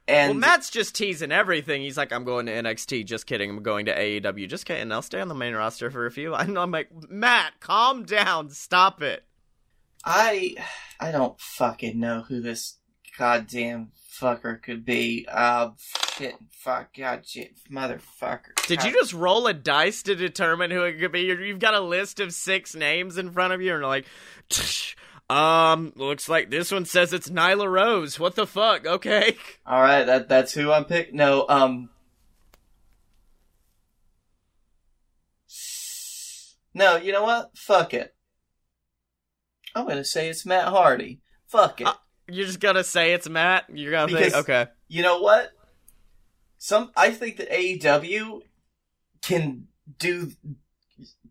[0.08, 1.82] And well, Matt's just teasing everything.
[1.82, 3.49] He's like, "I'm going to NXT." Just kidding.
[3.51, 4.49] I'm going to AEW.
[4.49, 4.91] Just kidding.
[4.91, 6.34] I'll stay on the main roster for a few.
[6.36, 8.49] I'm, I'm like, Matt, calm down.
[8.49, 9.23] Stop it.
[10.03, 10.55] I
[10.99, 12.77] I don't fucking know who this
[13.17, 15.25] goddamn fucker could be.
[15.29, 15.71] Uh,
[16.17, 18.55] shit, fuck, god, shit, motherfucker.
[18.67, 21.21] Did you just roll a dice to determine who it could be?
[21.21, 24.05] You've got a list of six names in front of you, and you're like,
[25.29, 28.19] um, looks like this one says it's Nyla Rose.
[28.19, 28.86] What the fuck?
[28.86, 29.38] Okay.
[29.65, 31.15] All right, that that's who I'm picking.
[31.15, 31.89] No, um,
[36.73, 37.51] no, you know what?
[37.55, 38.15] Fuck it.
[39.75, 41.19] I'm gonna say it's Matt Hardy.
[41.47, 41.88] Fuck it.
[41.88, 41.93] Uh,
[42.30, 43.65] You're just gonna say it's Matt.
[43.74, 44.68] You're gonna think, okay.
[44.88, 45.52] you know what?
[46.58, 48.42] Some I think that AEW
[49.22, 50.32] can do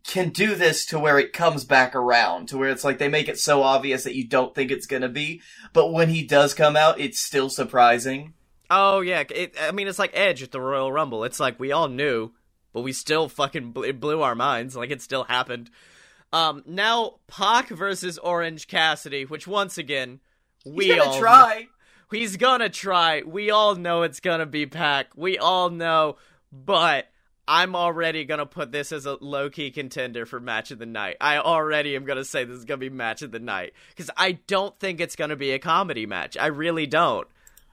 [0.05, 3.29] can do this to where it comes back around to where it's like they make
[3.29, 6.77] it so obvious that you don't think it's gonna be, but when he does come
[6.77, 8.33] out, it's still surprising.
[8.71, 11.25] Oh yeah, it, I mean it's like Edge at the Royal Rumble.
[11.25, 12.33] It's like we all knew,
[12.73, 14.77] but we still fucking bl- it blew our minds.
[14.77, 15.71] Like it still happened.
[16.33, 20.21] Um, now Pac versus Orange Cassidy, which once again
[20.74, 21.68] we He's gonna all try.
[22.11, 23.22] He's gonna try.
[23.22, 25.09] We all know it's gonna be Pac.
[25.16, 26.16] We all know,
[26.52, 27.07] but
[27.46, 31.16] I'm already gonna put this as a low key contender for match of the night.
[31.20, 34.33] I already am gonna say this is gonna be match of the night because I
[34.33, 36.37] don't think it's gonna be a comedy match.
[36.37, 37.26] I really don't.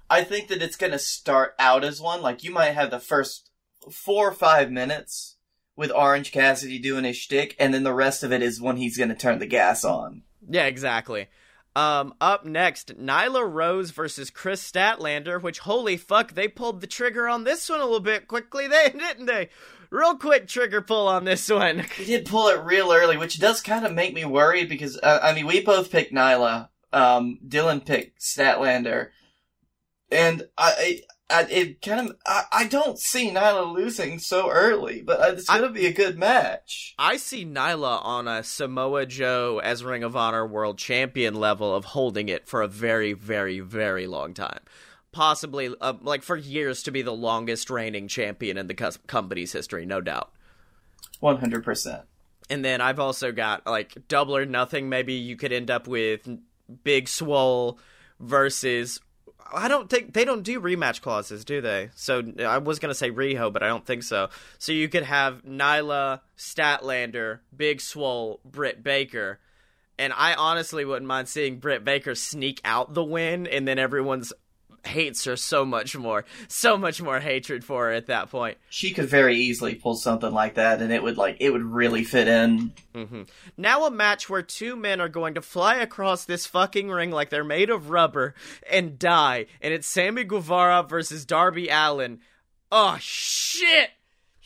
[0.10, 2.22] I think that it's gonna start out as one.
[2.22, 3.50] Like you might have the first
[3.92, 5.36] four or five minutes
[5.76, 8.98] with Orange Cassidy doing his shtick, and then the rest of it is when he's
[8.98, 10.24] gonna turn the gas on.
[10.50, 11.28] Yeah, exactly.
[11.76, 17.28] Um, up next, Nyla Rose versus Kris Statlander, which holy fuck, they pulled the trigger
[17.28, 19.50] on this one a little bit quickly, they didn't they?
[19.90, 21.80] Real quick trigger pull on this one.
[21.96, 25.20] He did pull it real early, which does kind of make me worried because uh,
[25.22, 26.70] I mean we both picked Nyla.
[26.94, 29.10] Um, Dylan picked Statlander,
[30.10, 35.34] and I, I, it kind of I, I don't see Nyla losing so early, but
[35.34, 36.94] it's gonna be a good match.
[37.00, 41.86] I see Nyla on a Samoa Joe as Ring of Honor World Champion level of
[41.86, 44.60] holding it for a very, very, very long time.
[45.12, 49.52] Possibly, uh, like for years, to be the longest reigning champion in the cus- company's
[49.52, 50.32] history, no doubt.
[51.22, 52.04] One hundred percent.
[52.52, 54.90] And then I've also got like double or nothing.
[54.90, 56.30] Maybe you could end up with
[56.84, 57.80] Big Swole
[58.20, 59.00] versus.
[59.54, 61.90] I don't think they don't do rematch clauses, do they?
[61.96, 64.30] So I was gonna say Riho, but I don't think so.
[64.58, 69.40] So you could have Nyla, Statlander, Big Swole, Britt Baker,
[69.98, 74.34] and I honestly wouldn't mind seeing Britt Baker sneak out the win, and then everyone's
[74.86, 78.58] hates her so much more, so much more hatred for her at that point.
[78.70, 82.04] She could very easily pull something like that, and it would like it would really
[82.04, 82.74] fit in.
[82.94, 83.24] hmm
[83.58, 87.30] Now a match where two men are going to fly across this fucking ring like
[87.30, 88.36] they're made of rubber
[88.70, 92.20] and die, and it's Sammy Guevara versus Darby Allin.
[92.72, 93.90] Oh shit!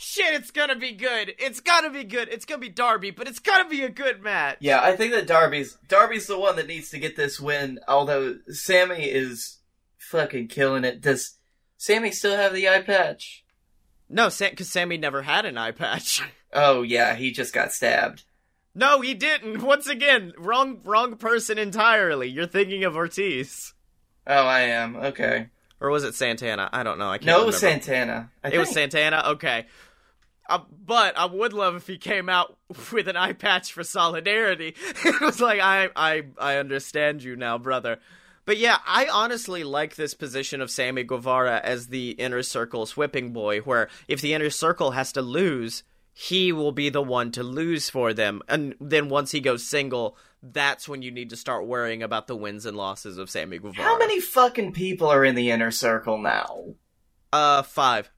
[0.01, 1.33] Shit, it's gonna be good.
[1.39, 2.29] It's gonna be good.
[2.29, 4.55] It's gonna be Darby, but it's gonna be a good match.
[4.61, 7.79] Yeah, I think that Darby's Darby's the one that needs to get this win.
[7.85, 9.58] Although Sammy is
[10.09, 11.01] fucking killing it.
[11.01, 11.37] Does
[11.77, 13.43] Sammy still have the eye patch?
[14.09, 16.21] No, because Sammy never had an eye patch.
[16.51, 18.23] Oh yeah, he just got stabbed.
[18.73, 19.61] no, he didn't.
[19.61, 22.27] Once again, wrong, wrong person entirely.
[22.27, 23.75] You're thinking of Ortiz,
[24.25, 24.95] Oh, I am.
[24.95, 25.49] Okay.
[25.79, 26.67] or was it Santana?
[26.73, 27.11] I don't know.
[27.11, 27.27] I can't.
[27.27, 27.83] No, it was remember.
[27.83, 28.31] Santana.
[28.43, 28.71] I It was.
[28.71, 29.21] Santana.
[29.27, 29.67] Okay.
[30.49, 32.57] Uh, but I would love if he came out
[32.91, 34.73] with an eye patch for solidarity.
[35.05, 37.99] it was like I I I understand you now, brother.
[38.49, 43.31] But yeah, I honestly like this position of Sammy Guevara as the inner circle's whipping
[43.31, 45.83] boy, where if the inner circle has to lose,
[46.13, 48.41] he will be the one to lose for them.
[48.49, 52.35] And then once he goes single, that's when you need to start worrying about the
[52.35, 53.87] wins and losses of Sammy Guevara.
[53.87, 56.73] How many fucking people are in the inner circle now?
[57.31, 58.09] Uh, five.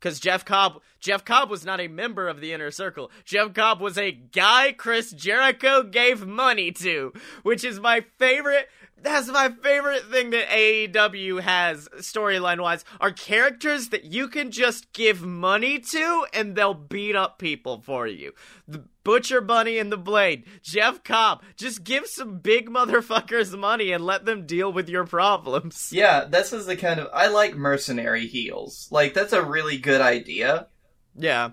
[0.00, 3.10] because Jeff Cobb Jeff Cobb was not a member of the inner circle.
[3.24, 7.12] Jeff Cobb was a guy Chris Jericho gave money to,
[7.42, 8.68] which is my favorite.
[9.02, 14.92] That's my favorite thing that AEW has storyline wise are characters that you can just
[14.92, 18.32] give money to and they'll beat up people for you.
[18.66, 24.04] The Butcher Bunny and the Blade, Jeff Cobb, just give some big motherfuckers money and
[24.04, 25.92] let them deal with your problems.
[25.96, 28.88] Yeah, this is the kind of I like mercenary heels.
[28.90, 30.68] Like that's a really good idea.
[31.14, 31.50] Yeah.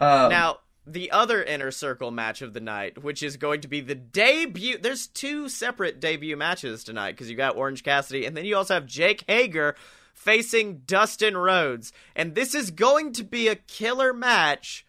[0.00, 3.80] Um, Now, the other inner circle match of the night, which is going to be
[3.80, 4.78] the debut.
[4.78, 8.74] There's two separate debut matches tonight because you got Orange Cassidy, and then you also
[8.74, 9.76] have Jake Hager
[10.12, 11.92] facing Dustin Rhodes.
[12.14, 14.86] And this is going to be a killer match,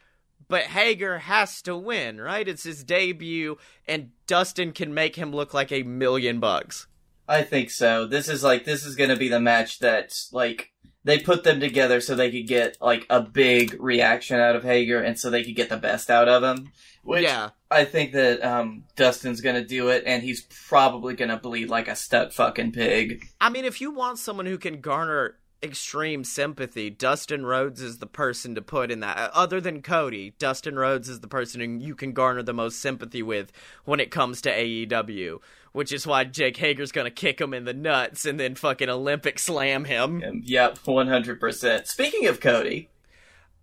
[0.48, 2.48] but Hager has to win, right?
[2.48, 6.88] It's his debut, and Dustin can make him look like a million bucks.
[7.28, 8.06] I think so.
[8.06, 10.72] This is like this is gonna be the match that like
[11.06, 15.00] they put them together so they could get like a big reaction out of Hager
[15.00, 16.72] and so they could get the best out of him.
[17.04, 17.52] Which yeah.
[17.70, 21.96] I think that um, Dustin's gonna do it, and he's probably gonna bleed like a
[21.96, 23.28] stuck fucking pig.
[23.40, 28.08] I mean, if you want someone who can garner extreme sympathy, Dustin Rhodes is the
[28.08, 29.32] person to put in that.
[29.34, 33.22] Other than Cody, Dustin Rhodes is the person who you can garner the most sympathy
[33.22, 33.52] with
[33.84, 35.40] when it comes to AEW.
[35.76, 39.38] Which is why Jake Hager's gonna kick him in the nuts and then fucking Olympic
[39.38, 40.42] slam him.
[40.46, 41.88] Yep, one hundred percent.
[41.88, 42.88] Speaking of Cody,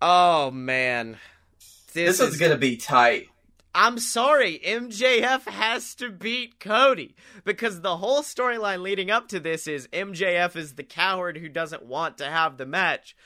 [0.03, 1.17] Oh man.
[1.95, 3.29] this, is is gonna be tight.
[3.75, 9.67] I'm sorry, MJF has to beat Cody because the whole storyline leading up to this
[9.67, 13.17] is MJF is the coward who doesn't want to have the match.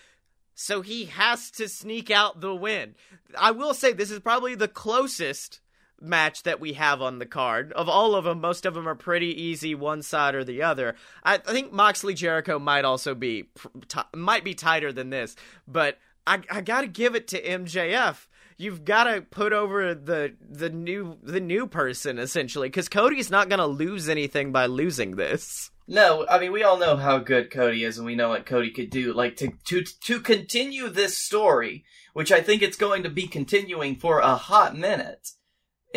[0.55, 2.95] So he has to sneak out the win.
[3.37, 5.61] I will say this is probably the closest
[6.01, 7.73] match that we have on the card.
[7.73, 10.95] Of all of them, most of them are pretty easy one side or the other.
[11.25, 13.49] I, I think Moxley Jericho might also be
[13.89, 15.37] t- might be tighter than this,
[15.67, 18.27] but I I got to give it to MJF
[18.57, 23.51] you've got to put over the the new the new person essentially because Cody's not
[23.51, 25.71] to lose anything by losing this.
[25.87, 28.71] No, I mean we all know how good Cody is, and we know what Cody
[28.71, 29.13] could do.
[29.13, 33.97] Like to to to continue this story, which I think it's going to be continuing
[33.97, 35.31] for a hot minute.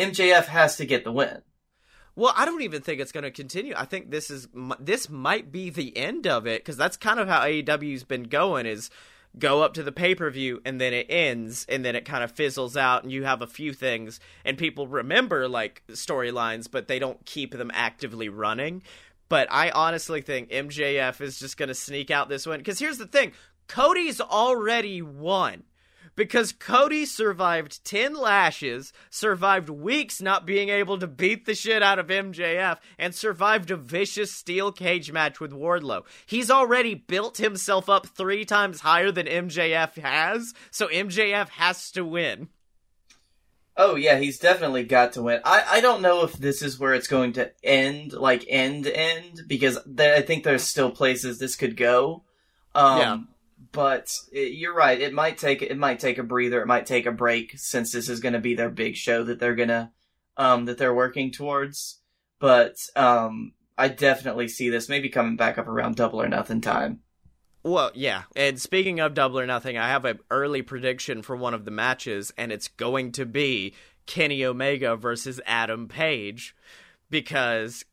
[0.00, 1.42] MJF has to get the win.
[2.16, 3.74] Well, I don't even think it's going to continue.
[3.76, 4.48] I think this is
[4.80, 8.66] this might be the end of it because that's kind of how AEW's been going
[8.66, 8.90] is
[9.38, 12.76] go up to the pay-per-view and then it ends and then it kind of fizzles
[12.76, 17.24] out and you have a few things and people remember like storylines but they don't
[17.26, 18.82] keep them actively running.
[19.28, 22.98] But I honestly think MJF is just going to sneak out this win cuz here's
[22.98, 23.32] the thing,
[23.68, 25.62] Cody's already won
[26.16, 31.98] because Cody survived 10 lashes, survived weeks not being able to beat the shit out
[31.98, 36.04] of MJF, and survived a vicious steel cage match with Wardlow.
[36.26, 42.04] He's already built himself up three times higher than MJF has, so MJF has to
[42.04, 42.48] win.
[43.76, 45.40] Oh yeah, he's definitely got to win.
[45.44, 49.42] I, I don't know if this is where it's going to end, like end end,
[49.46, 52.24] because there, I think there's still places this could go.
[52.74, 53.18] Um, Yeah.
[53.72, 55.00] But it, you're right.
[55.00, 56.60] It might take it might take a breather.
[56.60, 59.38] It might take a break since this is going to be their big show that
[59.38, 59.92] they're gonna
[60.36, 62.00] um that they're working towards.
[62.40, 67.00] But um, I definitely see this maybe coming back up around double or nothing time.
[67.62, 68.22] Well, yeah.
[68.34, 71.70] And speaking of double or nothing, I have an early prediction for one of the
[71.70, 73.74] matches, and it's going to be
[74.06, 76.56] Kenny Omega versus Adam Page
[77.10, 77.84] because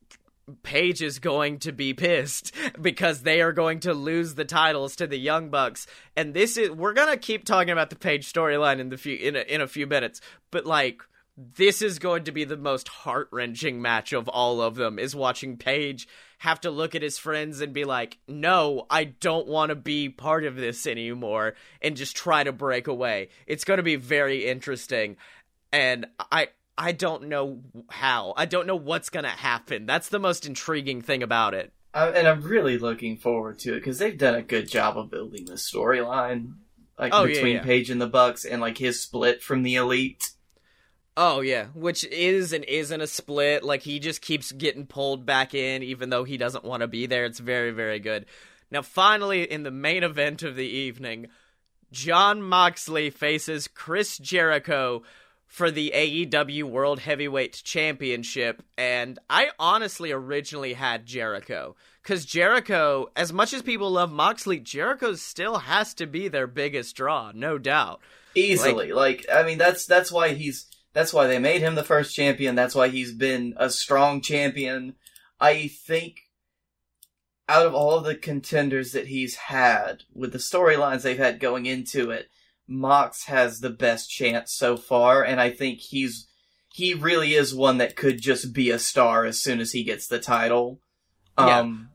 [0.62, 5.06] Page is going to be pissed because they are going to lose the titles to
[5.06, 5.86] the Young Bucks.
[6.16, 9.36] And this is we're to keep talking about the Page storyline in the few in
[9.36, 10.20] a, in a few minutes,
[10.50, 11.02] but like
[11.56, 15.56] this is going to be the most heart-wrenching match of all of them is watching
[15.56, 19.76] Page have to look at his friends and be like, "No, I don't want to
[19.76, 23.28] be part of this anymore," and just try to break away.
[23.46, 25.16] It's going to be very interesting,
[25.72, 26.48] and I
[26.78, 27.60] I don't know
[27.90, 28.32] how.
[28.36, 29.84] I don't know what's going to happen.
[29.84, 31.72] That's the most intriguing thing about it.
[31.92, 35.10] I, and I'm really looking forward to it because they've done a good job of
[35.10, 36.52] building the storyline,
[36.96, 37.62] like Oh, between yeah.
[37.64, 40.30] Page and the Bucks, and like his split from the Elite.
[41.16, 43.64] Oh yeah, which is and isn't a split.
[43.64, 47.06] Like he just keeps getting pulled back in, even though he doesn't want to be
[47.06, 47.24] there.
[47.24, 48.26] It's very, very good.
[48.70, 51.26] Now, finally, in the main event of the evening,
[51.90, 55.02] Jon Moxley faces Chris Jericho
[55.48, 61.74] for the AEW World Heavyweight Championship, and I honestly originally had Jericho.
[62.02, 66.94] Because Jericho, as much as people love Moxley, Jericho still has to be their biggest
[66.94, 68.00] draw, no doubt.
[68.34, 72.14] Easily, like, I mean, that's that's why he's that's why they made him the first
[72.14, 72.54] champion.
[72.54, 74.94] That's why he's been a strong champion.
[75.40, 76.28] I think
[77.48, 81.64] out of all of the contenders that he's had, with the storylines they've had going
[81.64, 82.28] into it,
[82.68, 86.26] Mox has the best chance so far, and I think he's
[86.72, 90.06] he really is one that could just be a star as soon as he gets
[90.06, 90.80] the title.
[91.38, 91.60] Yeah.
[91.60, 91.88] Um,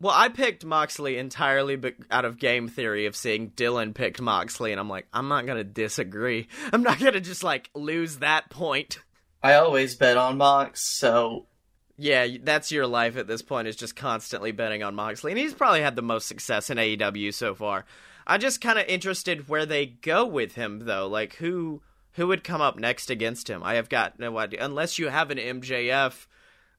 [0.00, 4.70] Well, I picked Moxley entirely be- out of game theory of seeing Dylan picked Moxley,
[4.72, 6.48] and I'm like, I'm not gonna disagree.
[6.72, 8.98] I'm not gonna just like lose that point.
[9.42, 11.46] I always bet on Mox, so
[11.98, 15.54] Yeah, that's your life at this point is just constantly betting on Moxley, and he's
[15.54, 17.84] probably had the most success in AEW so far.
[18.26, 21.08] I'm just kind of interested where they go with him, though.
[21.08, 23.62] Like who who would come up next against him?
[23.62, 26.26] I have got no idea, unless you have an MJF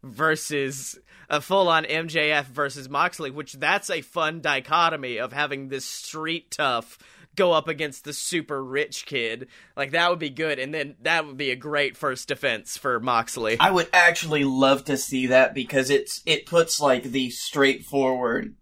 [0.04, 5.86] versus a full on MJF versus Moxley, which that's a fun dichotomy of having this
[5.86, 6.98] street tough
[7.36, 9.48] go up against the super rich kid.
[9.78, 13.00] Like that would be good, and then that would be a great first defense for
[13.00, 13.58] Moxley.
[13.60, 18.56] I would actually love to see that because it's it puts like the straightforward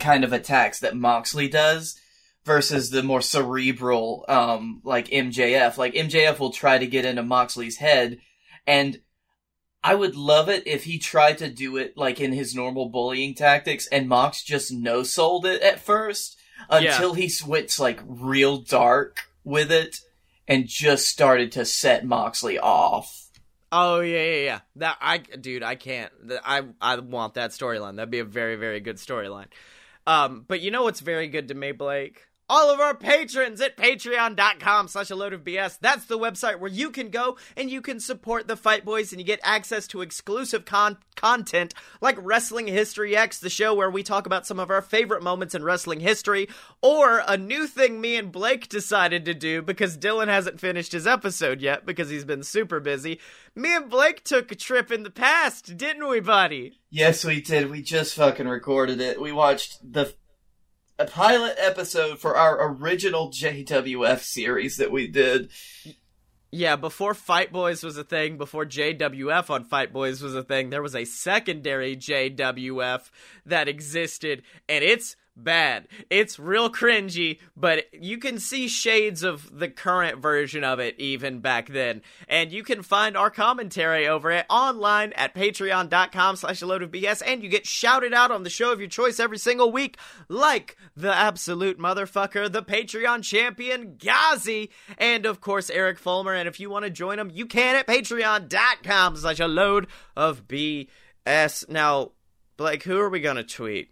[0.00, 2.00] kind of attacks that Moxley does
[2.46, 5.76] versus the more cerebral um like MJF.
[5.76, 8.20] Like MJF will try to get into Moxley's head
[8.66, 9.00] and
[9.84, 13.34] I would love it if he tried to do it like in his normal bullying
[13.34, 16.38] tactics and Mox just no sold it at first
[16.70, 20.00] until he went like real dark with it
[20.48, 23.30] and just started to set Moxley off.
[23.70, 24.60] Oh yeah, yeah, yeah.
[24.76, 26.12] That I, dude, I can't.
[26.44, 27.96] I I want that storyline.
[27.96, 29.46] That'd be a very, very good storyline.
[30.06, 32.25] Um, but you know what's very good to me, Blake?
[32.48, 35.78] All of our patrons at patreon.com slash a load of BS.
[35.80, 39.20] That's the website where you can go and you can support the Fight Boys and
[39.20, 44.04] you get access to exclusive con- content like Wrestling History X, the show where we
[44.04, 46.48] talk about some of our favorite moments in wrestling history,
[46.80, 51.06] or a new thing me and Blake decided to do because Dylan hasn't finished his
[51.06, 53.18] episode yet because he's been super busy.
[53.56, 56.78] Me and Blake took a trip in the past, didn't we, buddy?
[56.90, 57.70] Yes, we did.
[57.70, 59.20] We just fucking recorded it.
[59.20, 60.14] We watched the
[60.98, 65.50] a pilot episode for our original JWF series that we did.
[66.50, 70.70] Yeah, before Fight Boys was a thing, before JWF on Fight Boys was a thing,
[70.70, 73.10] there was a secondary JWF
[73.44, 75.88] that existed, and it's bad.
[76.10, 81.40] It's real cringy, but you can see shades of the current version of it even
[81.40, 82.02] back then.
[82.28, 86.90] And you can find our commentary over it online at patreon.com slash a load of
[86.90, 89.98] BS, and you get shouted out on the show of your choice every single week,
[90.28, 96.34] like the absolute motherfucker, the Patreon champion, Ghazi, and of course Eric Fulmer.
[96.34, 100.48] And if you want to join them, you can at patreon.com slash a load of
[100.48, 101.68] BS.
[101.68, 102.12] Now,
[102.56, 103.90] Blake, who are we going to tweet?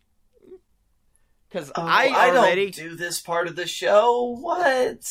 [1.54, 4.36] Because Oh, I I already don't do this part of the show.
[4.40, 5.08] What?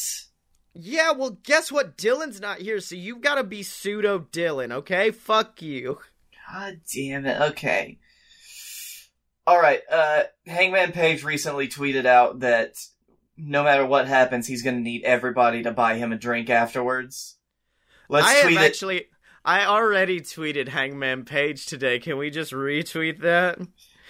[0.74, 1.96] Yeah, well, guess what?
[1.98, 5.12] Dylan's not here, so you've got to be pseudo Dylan, okay?
[5.12, 6.00] Fuck you.
[6.52, 7.40] God damn it.
[7.40, 8.00] Okay.
[9.48, 9.80] All right.
[9.90, 12.76] Uh, Hangman Page recently tweeted out that
[13.38, 17.38] no matter what happens, he's going to need everybody to buy him a drink afterwards.
[18.10, 18.62] Let's I tweet it.
[18.62, 19.06] actually.
[19.46, 22.00] I already tweeted Hangman Page today.
[22.00, 23.60] Can we just retweet that?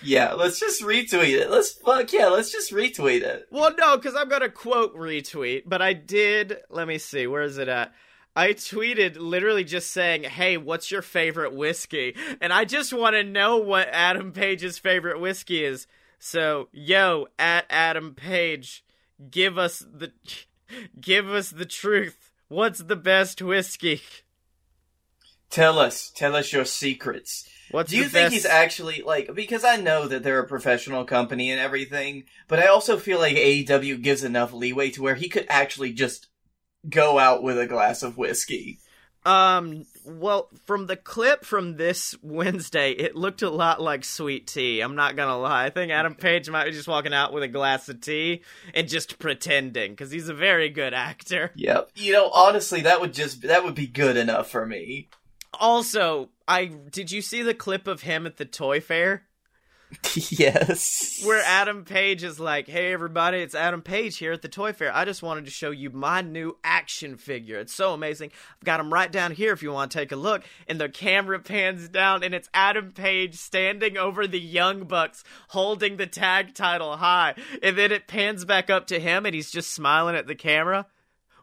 [0.02, 1.50] Yeah, let's just retweet it.
[1.50, 3.48] Let's fuck yeah, let's just retweet it.
[3.52, 6.58] Well, no, because I'm gonna quote retweet, but I did.
[6.70, 7.94] Let me see, where is it at?
[8.36, 13.24] I tweeted literally just saying, "Hey, what's your favorite whiskey?" And I just want to
[13.24, 15.88] know what Adam Page's favorite whiskey is.
[16.18, 18.84] So, yo, at Adam Page,
[19.30, 20.12] give us the
[21.00, 22.32] give us the truth.
[22.48, 24.02] What's the best whiskey?
[25.50, 27.48] Tell us, tell us your secrets.
[27.74, 28.34] What's Do you think best...
[28.36, 32.67] he's actually like because I know that they're a professional company and everything, but I
[32.67, 36.28] also feel like AEW gives enough leeway to where he could actually just
[36.88, 38.78] go out with a glass of whiskey.
[39.26, 44.82] Um, well, from the clip from this Wednesday, it looked a lot like sweet tea.
[44.82, 45.65] I'm not gonna lie.
[45.65, 48.43] I think Adam Page might be just walking out with a glass of tea
[48.76, 51.49] and just pretending because he's a very good actor.
[51.55, 51.89] Yep.
[51.95, 55.09] You know, honestly, that would just that would be good enough for me.
[55.60, 59.24] Also, I did you see the clip of him at the toy fair
[60.16, 61.22] yes.
[61.26, 64.95] where Adam Page is like, "Hey everybody, it's Adam Page here at the toy fair.
[64.95, 67.60] I just wanted to show you my new action figure.
[67.60, 68.32] It's so amazing.
[68.58, 70.89] I've got him right down here if you want to take a look." And the
[70.89, 76.54] camera pans down and it's Adam Page standing over the Young Bucks holding the tag
[76.54, 77.36] title high.
[77.62, 80.88] And then it pans back up to him and he's just smiling at the camera.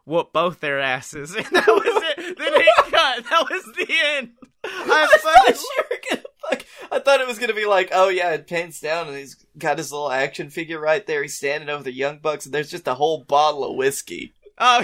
[0.05, 1.35] Whoop both their asses.
[1.35, 2.37] And that was it.
[2.37, 3.23] then he cut.
[3.29, 4.31] That was the end.
[4.63, 8.09] I I thought you were gonna fuck- I thought it was gonna be like, oh
[8.09, 11.21] yeah, it pans down and he's got his little action figure right there.
[11.21, 14.33] He's standing over the young bucks, and there's just a whole bottle of whiskey.
[14.57, 14.83] Oh,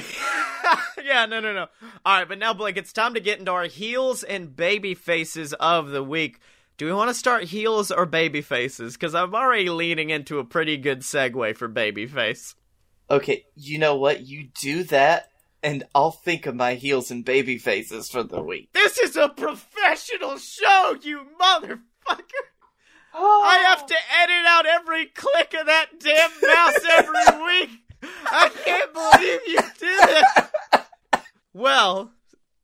[1.03, 1.67] yeah, no, no, no.
[2.05, 5.53] All right, but now, Blake, it's time to get into our heels and baby faces
[5.53, 6.39] of the week.
[6.77, 8.93] Do we want to start heels or baby faces?
[8.93, 12.55] Because I'm already leaning into a pretty good segue for babyface.
[13.09, 14.25] Okay, you know what?
[14.25, 15.31] You do that,
[15.63, 18.69] and I'll think of my heels and baby faces for the week.
[18.73, 21.79] This is a professional show, you motherfucker!
[23.13, 23.63] I oh.
[23.67, 27.69] have to edit out every click of that damn mouse every week!
[28.25, 31.21] I can't believe you did it!
[31.53, 32.11] Well,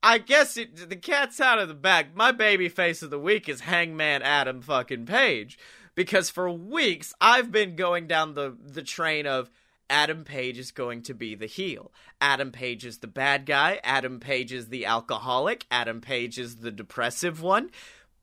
[0.03, 2.15] I guess it, the cat's out of the bag.
[2.15, 5.57] My baby face of the week is Hangman Adam fucking Page.
[5.95, 9.49] Because for weeks, I've been going down the, the train of
[9.93, 11.91] Adam Page is going to be the heel.
[12.19, 13.79] Adam Page is the bad guy.
[13.83, 15.67] Adam Page is the alcoholic.
[15.69, 17.69] Adam Page is the depressive one.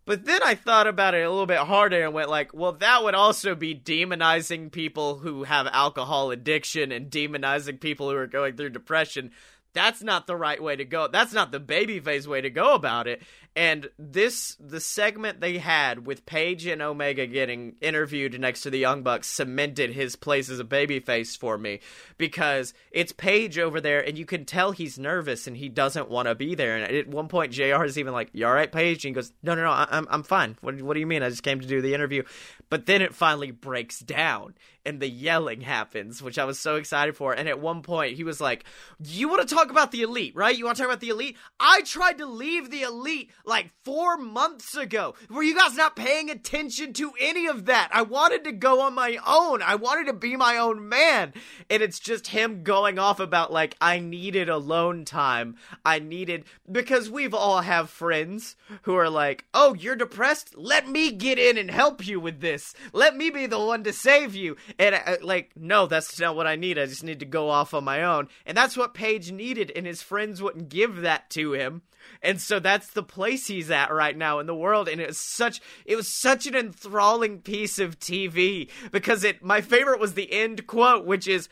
[0.05, 3.05] But then I thought about it a little bit harder and went like, well, that
[3.05, 8.57] would also be demonizing people who have alcohol addiction and demonizing people who are going
[8.57, 9.31] through depression.
[9.73, 11.09] That's not the right way to go.
[11.09, 13.23] That's not the babyface way to go about it.
[13.57, 18.79] And this the segment they had with Page and Omega getting interviewed next to the
[18.79, 21.81] Young Bucks cemented his place as a babyface for me
[22.17, 26.29] because it's Page over there and you can tell he's nervous and he doesn't want
[26.29, 26.77] to be there.
[26.77, 29.33] And at one point, JR is even like, "You all right, Page?" And he goes,
[29.43, 30.57] "No, no, no, I'm I'm fine.
[30.61, 31.23] What what do you mean?
[31.23, 32.23] I just came to do the interview."
[32.69, 34.55] But then it finally breaks down
[34.85, 37.33] and the yelling happens, which I was so excited for.
[37.33, 38.65] And at one point, he was like,
[38.99, 40.57] You want to talk about the elite, right?
[40.57, 41.37] You want to talk about the elite?
[41.59, 45.15] I tried to leave the elite like four months ago.
[45.29, 47.91] Were you guys not paying attention to any of that?
[47.93, 49.63] I wanted to go on my own.
[49.63, 51.35] I wanted to be my own man.
[51.69, 55.57] And it's just him going off about, like, I needed alone time.
[55.85, 60.57] I needed, because we've all have friends who are like, Oh, you're depressed?
[60.57, 62.75] Let me get in and help you with this.
[62.93, 64.57] Let me be the one to save you.
[64.79, 66.79] And I, like, no, that's not what I need.
[66.79, 68.29] I just need to go off on my own.
[68.47, 71.83] And that's what Page needed, and his friends wouldn't give that to him.
[72.23, 74.89] And so that's the place he's at right now in the world.
[74.89, 79.61] And it was such it was such an enthralling piece of TV because it my
[79.61, 81.49] favorite was the end quote, which is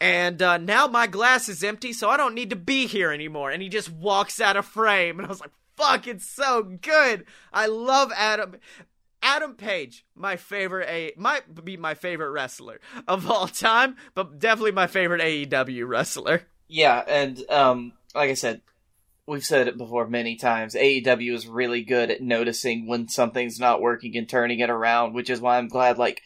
[0.00, 3.50] and uh, now my glass is empty, so I don't need to be here anymore.
[3.50, 7.26] And he just walks out of frame, and I was like, "Fuck, it's so good."
[7.52, 8.56] I love Adam.
[9.22, 14.72] Adam Page, my favorite a might be my favorite wrestler of all time, but definitely
[14.72, 16.42] my favorite AEW wrestler.
[16.68, 18.62] Yeah, and um, like I said,
[19.26, 20.74] we've said it before many times.
[20.74, 25.30] AEW is really good at noticing when something's not working and turning it around, which
[25.30, 26.22] is why I'm glad, like,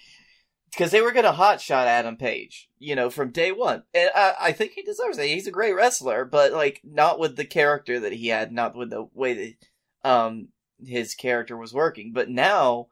[0.70, 4.34] because they were going to hotshot Adam Page, you know, from day one, and I,
[4.40, 5.28] I think he deserves it.
[5.28, 8.90] He's a great wrestler, but like, not with the character that he had, not with
[8.90, 10.48] the way that um
[10.86, 12.12] his character was working.
[12.12, 12.88] But now,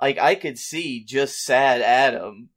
[0.00, 2.50] like, I could see just sad Adam,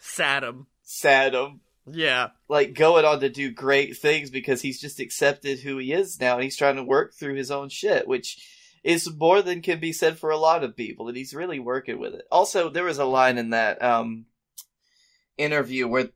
[0.00, 0.66] Sadam.
[0.86, 2.28] Sadam, Yeah.
[2.48, 6.34] like going on to do great things because he's just accepted who he is now
[6.34, 8.44] and he's trying to work through his own shit, which
[8.82, 11.98] is more than can be said for a lot of people, and he's really working
[11.98, 12.26] with it.
[12.30, 14.24] Also, there was a line in that um
[15.36, 16.10] interview where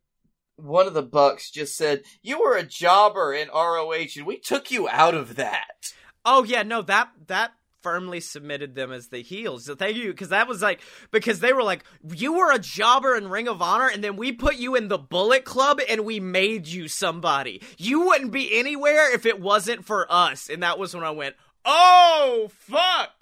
[0.57, 4.71] one of the Bucks just said, "You were a jobber in ROH, and we took
[4.71, 5.93] you out of that."
[6.25, 7.53] Oh yeah, no that that
[7.85, 9.67] firmly submitted them as the heels.
[9.67, 10.81] So thank you because that was like
[11.11, 14.33] because they were like you were a jobber in Ring of Honor and then we
[14.33, 17.63] put you in the Bullet Club and we made you somebody.
[17.77, 20.49] You wouldn't be anywhere if it wasn't for us.
[20.49, 23.13] And that was when I went, "Oh, fuck.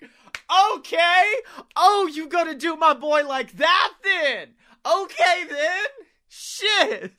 [0.76, 1.34] Okay.
[1.76, 4.54] Oh, you to do my boy like that then.
[4.86, 5.86] Okay then.
[6.28, 7.12] Shit."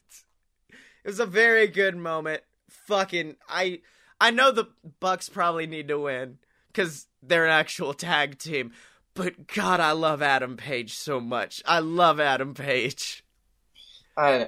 [1.04, 2.42] It was a very good moment.
[2.88, 3.82] Fucking I
[4.22, 4.70] I know the
[5.02, 6.38] Bucks probably need to win
[6.74, 8.72] because they're an actual tag team.
[9.14, 11.62] But God, I love Adam Page so much.
[11.66, 13.24] I love Adam Page.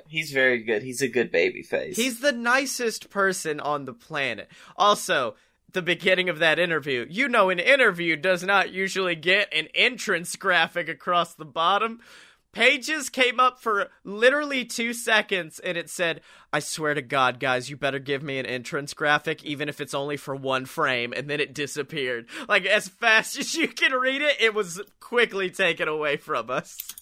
[0.07, 0.83] He's very good.
[0.83, 1.95] He's a good baby face.
[1.95, 4.49] He's the nicest person on the planet.
[4.75, 5.35] Also,
[5.71, 7.05] the beginning of that interview.
[7.09, 11.99] You know, an interview does not usually get an entrance graphic across the bottom.
[12.55, 16.21] Page's came up for literally two seconds and it said,
[16.53, 19.93] I swear to God, guys, you better give me an entrance graphic, even if it's
[19.93, 21.13] only for one frame.
[21.15, 22.27] And then it disappeared.
[22.47, 26.95] Like, as fast as you can read it, it was quickly taken away from us.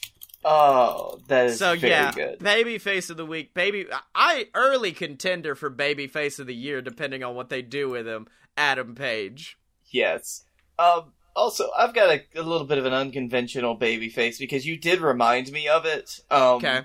[0.43, 2.39] oh, that is So, yeah, good.
[2.39, 3.53] baby face of the week.
[3.53, 3.85] Baby,
[4.15, 8.07] I early contender for baby face of the year, depending on what they do with
[8.07, 8.25] him.
[8.57, 9.57] Adam Page.
[9.91, 10.45] Yes.
[10.79, 11.13] Um.
[11.35, 15.01] Also, I've got a, a little bit of an unconventional baby face because you did
[15.01, 16.19] remind me of it.
[16.29, 16.81] Um, Okay.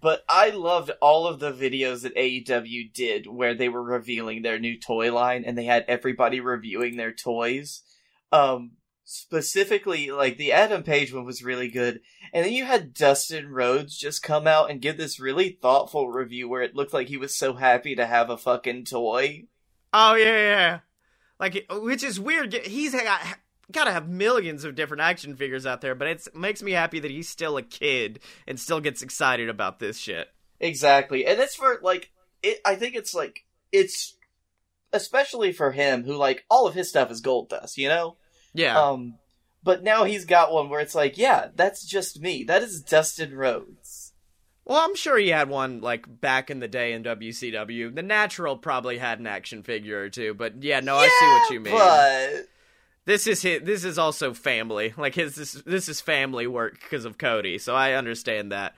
[0.00, 4.58] But I loved all of the videos that AEW did where they were revealing their
[4.58, 7.82] new toy line and they had everybody reviewing their toys.
[8.30, 8.72] Um,
[9.04, 12.00] specifically, like the Adam Page one was really good.
[12.32, 16.48] And then you had Dustin Rhodes just come out and give this really thoughtful review
[16.48, 19.46] where it looked like he was so happy to have a fucking toy.
[19.92, 20.78] Oh yeah, yeah.
[21.40, 22.52] Like, which is weird.
[22.54, 23.20] He's got
[23.70, 27.10] gotta have millions of different action figures out there, but it makes me happy that
[27.10, 30.28] he's still a kid and still gets excited about this shit.
[30.60, 31.26] Exactly.
[31.26, 32.10] And it's for like
[32.42, 34.16] it I think it's like it's
[34.92, 38.16] especially for him who like all of his stuff is gold dust, you know?
[38.54, 38.78] Yeah.
[38.78, 39.18] Um
[39.62, 42.44] but now he's got one where it's like, yeah, that's just me.
[42.44, 44.12] That is Dustin Rhodes.
[44.64, 47.94] Well, I'm sure he had one like back in the day in WCW.
[47.94, 51.26] The Natural probably had an action figure or two, but yeah, no, yeah, I see
[51.26, 51.74] what you mean.
[51.74, 52.48] But
[53.08, 54.92] this is his, this is also family.
[54.98, 58.74] Like his this, this is family work because of Cody, so I understand that.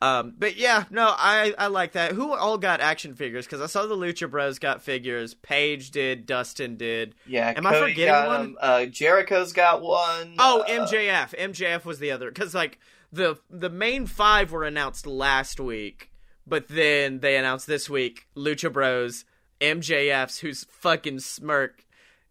[0.00, 2.12] Um, but yeah, no, I I like that.
[2.12, 3.44] Who all got action figures?
[3.46, 5.34] Because I saw the Lucha Bros got figures.
[5.34, 6.24] Page did.
[6.26, 7.14] Dustin did.
[7.26, 7.52] Yeah.
[7.54, 8.40] Am I forgetting got one?
[8.40, 8.58] him.
[8.60, 10.34] Uh, Jericho's got one.
[10.38, 11.38] Oh, Uh, MJF.
[11.38, 12.78] MJF was the other because like
[13.12, 16.10] the the main five were announced last week,
[16.46, 19.24] but then they announced this week Lucha Bros,
[19.60, 21.83] MJF's whose fucking smirk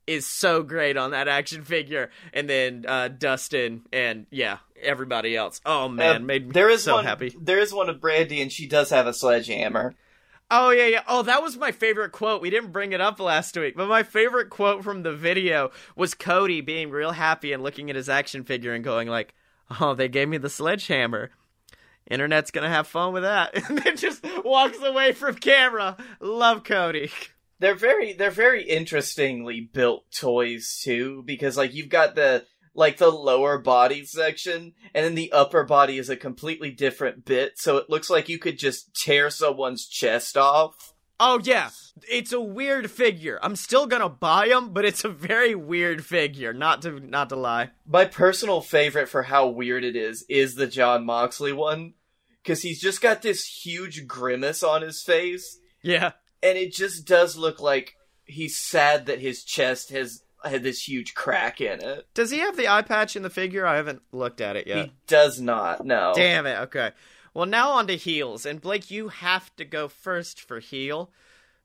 [0.07, 5.61] is so great on that action figure, and then uh, Dustin and yeah everybody else.
[5.65, 7.05] Oh man, uh, made me there is so one.
[7.05, 7.35] happy.
[7.39, 9.95] There is one of Brandi, and she does have a sledgehammer.
[10.51, 11.03] Oh yeah, yeah.
[11.07, 12.41] Oh, that was my favorite quote.
[12.41, 16.13] We didn't bring it up last week, but my favorite quote from the video was
[16.13, 19.33] Cody being real happy and looking at his action figure and going like,
[19.79, 21.31] "Oh, they gave me the sledgehammer.
[22.09, 25.97] Internet's gonna have fun with that." And then just walks away from camera.
[26.19, 27.09] Love Cody.
[27.63, 32.45] They're very they're very interestingly built toys too, because like you've got the
[32.75, 37.53] like the lower body section, and then the upper body is a completely different bit,
[37.55, 40.93] so it looks like you could just tear someone's chest off.
[41.21, 41.69] Oh yeah,
[42.11, 43.39] it's a weird figure.
[43.41, 46.51] I'm still gonna buy him, but it's a very weird figure.
[46.51, 47.69] Not to not to lie.
[47.87, 51.93] My personal favorite for how weird it is is the Jon Moxley one,
[52.43, 56.11] because he's just got this huge grimace on his face, Yeah.
[56.43, 61.15] And it just does look like he's sad that his chest has had this huge
[61.15, 62.05] crack in it.
[62.13, 63.65] Does he have the eye patch in the figure?
[63.65, 64.85] I haven't looked at it yet.
[64.85, 65.85] He does not.
[65.85, 66.11] No.
[66.13, 66.59] Damn it.
[66.63, 66.91] Okay.
[67.33, 68.45] Well, now on to heels.
[68.45, 71.09] And Blake, you have to go first for heel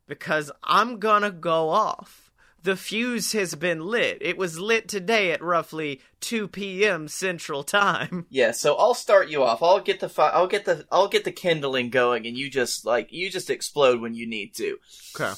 [0.06, 2.27] because I'm going to go off.
[2.68, 4.18] The fuse has been lit.
[4.20, 7.08] It was lit today at roughly 2 p.m.
[7.08, 8.26] Central Time.
[8.30, 9.62] Yeah, so I'll start you off.
[9.62, 12.84] I'll get the fi- I'll get the I'll get the kindling going, and you just
[12.84, 14.76] like you just explode when you need to.
[15.18, 15.32] Okay.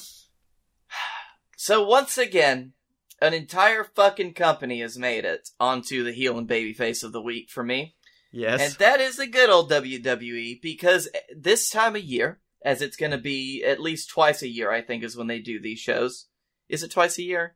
[1.55, 2.73] So once again,
[3.21, 7.49] an entire fucking company has made it onto the heel and babyface of the week
[7.49, 7.95] for me,
[8.33, 8.59] Yes.
[8.59, 13.13] and that is the good old WWE because this time of year, as it's going
[13.13, 16.25] to be at least twice a year, I think is when they do these shows.
[16.71, 17.55] Is it twice a year?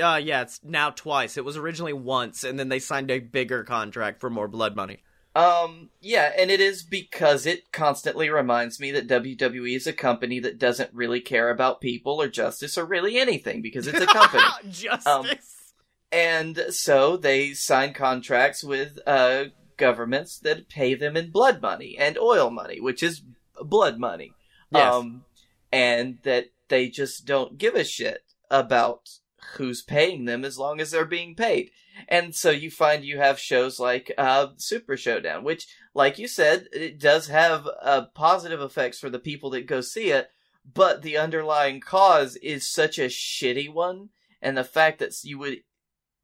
[0.00, 1.36] uh, yeah, it's now twice.
[1.36, 5.02] It was originally once, and then they signed a bigger contract for more blood money.
[5.34, 10.40] Um, yeah, and it is because it constantly reminds me that WWE is a company
[10.40, 14.42] that doesn't really care about people or justice or really anything because it's a company.
[14.70, 15.72] Justice.
[16.12, 19.44] and so they sign contracts with uh
[19.78, 23.22] governments that pay them in blood money and oil money, which is
[23.58, 24.34] blood money.
[24.70, 24.94] Yes.
[24.94, 25.24] Um
[25.72, 29.10] and that they just don't give a shit about
[29.56, 31.70] who's paying them as long as they're being paid.
[32.08, 36.68] And so you find you have shows like uh, Super Showdown, which, like you said,
[36.72, 40.30] it does have uh, positive effects for the people that go see it,
[40.64, 44.08] but the underlying cause is such a shitty one,
[44.40, 45.58] and the fact that you would,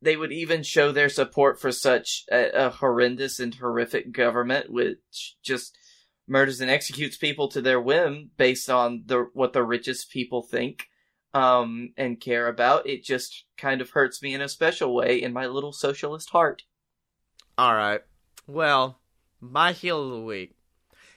[0.01, 5.37] they would even show their support for such a, a horrendous and horrific government, which
[5.43, 5.77] just
[6.29, 10.87] murders and executes people to their whim based on the what the richest people think
[11.35, 15.33] um, and care about, it just kind of hurts me in a special way in
[15.33, 16.63] my little socialist heart.
[17.57, 18.01] All right.
[18.47, 19.01] Well,
[19.41, 20.57] my heel of the week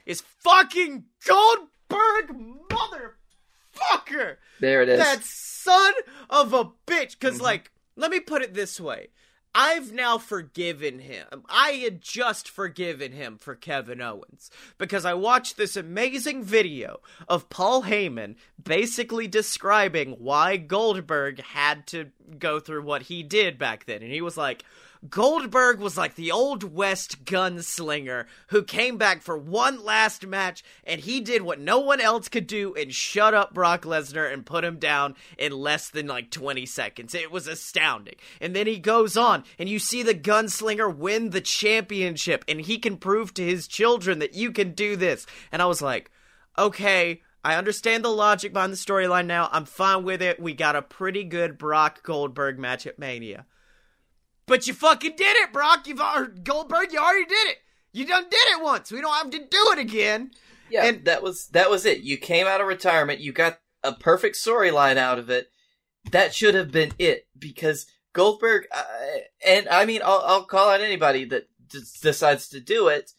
[0.06, 2.36] is fucking Goldberg,
[2.70, 4.38] motherfucker.
[4.60, 5.00] There it is.
[5.00, 5.94] That son
[6.30, 7.12] of a bitch.
[7.12, 7.42] Because, Mhm.
[7.44, 9.10] like, let me put it this way.
[9.54, 11.44] I've now forgiven him.
[11.50, 17.50] I had just forgiven him for Kevin Owens because I watched this amazing video of
[17.50, 24.02] Paul Heyman basically describing why Goldberg had to go through what he did back then.
[24.02, 24.64] And he was like,
[25.10, 31.02] Goldberg was like the old West gunslinger who came back for one last match and
[31.02, 34.64] he did what no one else could do and shut up Brock Lesnar and put
[34.64, 37.16] him down in less than like 20 seconds.
[37.16, 38.14] It was astounding.
[38.40, 42.78] And then he goes on and you see the gunslinger win the championship and he
[42.78, 45.26] can prove to his children that you can do this.
[45.52, 46.12] And I was like,
[46.60, 49.50] okay, I understand the logic behind the storyline now.
[49.52, 50.40] I'm fine with it.
[50.40, 53.48] We got a pretty good Brock Goldberg match at Mania.
[54.46, 55.88] But you fucking did it, Brock.
[55.88, 56.92] You've or Goldberg.
[56.92, 57.58] You already did it.
[57.94, 58.92] You done did it once.
[58.92, 60.32] We don't have to do it again.
[60.70, 62.02] yeah, and- that was that was it.
[62.02, 63.20] You came out of retirement.
[63.20, 65.50] You got a perfect storyline out of it.
[66.12, 68.84] That should have been it because Goldberg, uh,
[69.46, 73.12] and I mean, I'll, I'll call out anybody that d- decides to do it.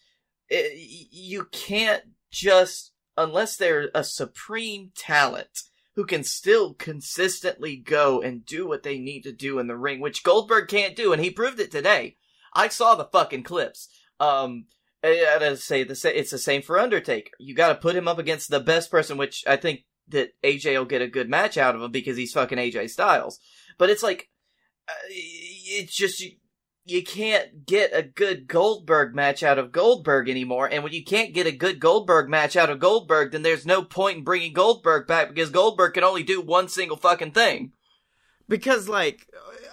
[0.48, 0.72] it.
[1.12, 5.62] You can't just, unless they're a supreme talent
[5.94, 10.00] who can still consistently go and do what they need to do in the ring,
[10.00, 12.16] which Goldberg can't do, and he proved it today.
[12.54, 13.88] I saw the fucking clips.
[14.18, 14.66] Um,
[15.04, 17.30] I gotta say the it's the same for Undertaker.
[17.38, 20.84] You gotta put him up against the best person, which I think that AJ will
[20.84, 23.38] get a good match out of him because he's fucking AJ Styles.
[23.78, 24.28] But it's like,
[24.88, 26.24] uh, it's just
[26.84, 30.68] you, can't get a good Goldberg match out of Goldberg anymore.
[30.70, 33.82] And when you can't get a good Goldberg match out of Goldberg, then there's no
[33.82, 37.72] point in bringing Goldberg back because Goldberg can only do one single fucking thing.
[38.48, 39.28] Because like,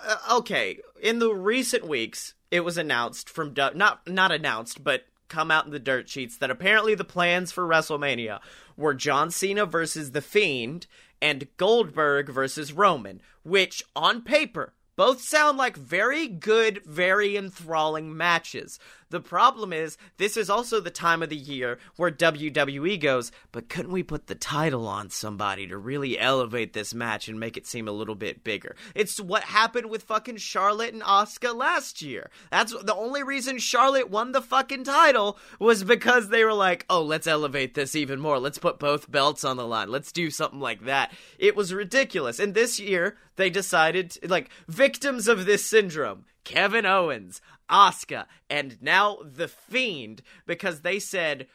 [0.08, 5.52] uh, okay, in the recent weeks, it was announced from not not announced, but come
[5.52, 8.40] out in the dirt sheets that apparently the plans for WrestleMania
[8.76, 10.88] were John Cena versus The Fiend
[11.22, 18.80] and Goldberg versus Roman, which on paper both sound like very good, very enthralling matches.
[19.12, 23.68] The problem is, this is also the time of the year where WWE goes, but
[23.68, 27.66] couldn't we put the title on somebody to really elevate this match and make it
[27.66, 28.76] seem a little bit bigger?
[28.94, 32.30] It's what happened with fucking Charlotte and Asuka last year.
[32.52, 37.02] That's the only reason Charlotte won the fucking title was because they were like, oh,
[37.02, 38.38] let's elevate this even more.
[38.38, 39.90] Let's put both belts on the line.
[39.90, 41.12] Let's do something like that.
[41.40, 42.38] It was ridiculous.
[42.40, 46.26] And this year, they decided, like, victims of this syndrome.
[46.44, 51.48] Kevin Owens, Asuka, and now The Fiend because they said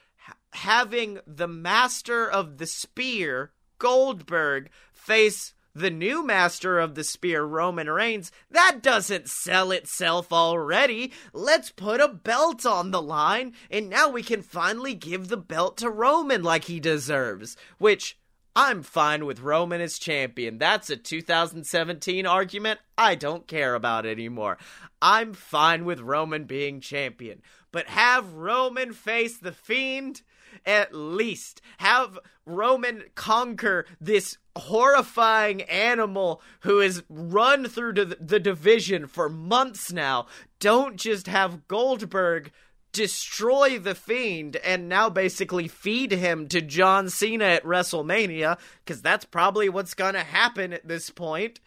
[0.53, 7.91] having the master of the spear, Goldberg, face the new master of the spear, Roman
[7.91, 11.13] Reigns, that doesn't sell itself already.
[11.33, 15.77] Let's put a belt on the line, and now we can finally give the belt
[15.79, 17.57] to Roman like he deserves.
[17.79, 18.17] Which
[18.57, 20.59] I'm fine with Roman as champion.
[20.59, 24.59] That's a 2017 argument I don't care about anymore.
[25.03, 27.43] I'm fine with Roman being champion.
[27.73, 30.23] But have Roman face the Fiend?
[30.65, 31.61] At least.
[31.79, 39.93] Have Roman conquer this horrifying animal who has run through the, the division for months
[39.93, 40.27] now.
[40.61, 42.53] Don't just have Goldberg
[42.95, 49.27] destroy the Fiend and now basically feed him to John Cena at WrestleMania, because that's
[49.27, 51.61] probably what's gonna happen at this point.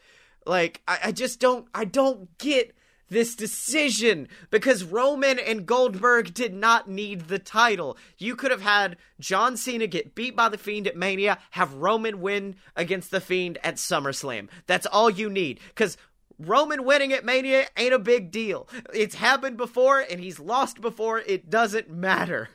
[0.45, 2.73] Like, I, I just don't, I don't get
[3.09, 7.97] this decision because Roman and Goldberg did not need the title.
[8.17, 12.21] You could have had John Cena get beat by the Fiend at Mania, have Roman
[12.21, 14.49] win against the Fiend at SummerSlam.
[14.65, 15.97] That's all you need because
[16.40, 18.68] Roman winning at Mania ain't a big deal.
[18.94, 21.20] It's happened before and he's lost before.
[21.20, 22.50] It doesn't matter.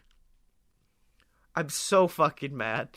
[1.55, 2.89] I'm so fucking mad.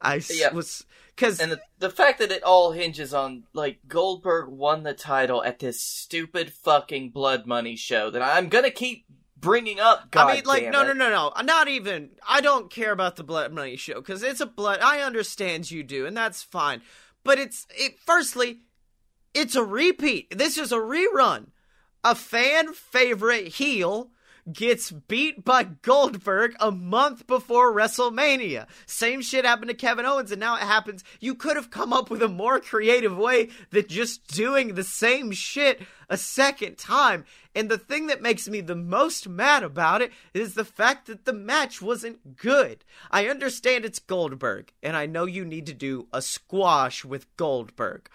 [0.00, 0.52] I yeah.
[0.52, 0.86] was
[1.16, 5.42] because and the, the fact that it all hinges on like Goldberg won the title
[5.42, 10.10] at this stupid fucking blood money show that I'm gonna keep bringing up.
[10.10, 12.10] God I mean, like, no, no, no, no, not even.
[12.28, 14.80] I don't care about the blood money show because it's a blood.
[14.80, 16.82] I understand you do, and that's fine.
[17.24, 17.98] But it's it.
[18.04, 18.60] Firstly,
[19.34, 20.36] it's a repeat.
[20.36, 21.48] This is a rerun.
[22.02, 24.10] A fan favorite heel
[24.52, 28.66] gets beat by Goldberg a month before WrestleMania.
[28.86, 31.02] Same shit happened to Kevin Owens, and now it happens.
[31.20, 35.32] You could have come up with a more creative way than just doing the same
[35.32, 35.80] shit
[36.10, 37.24] a second time.
[37.54, 41.24] And the thing that makes me the most mad about it is the fact that
[41.24, 42.84] the match wasn't good.
[43.10, 48.10] I understand it's Goldberg, and I know you need to do a squash with Goldberg.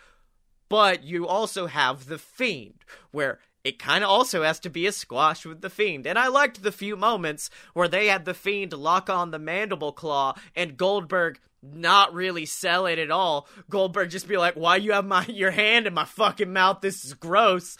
[0.69, 4.91] But you also have The Fiend, where it kind of also has to be a
[4.91, 6.07] squash with the Fiend.
[6.07, 9.91] And I liked the few moments where they had the Fiend lock on the mandible
[9.91, 13.47] claw and Goldberg not really sell it at all.
[13.69, 16.79] Goldberg just be like, "Why you have my your hand in my fucking mouth?
[16.81, 17.77] This is gross."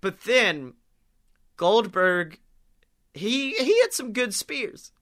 [0.00, 0.74] But then
[1.56, 2.40] Goldberg
[3.14, 4.92] he he had some good spears.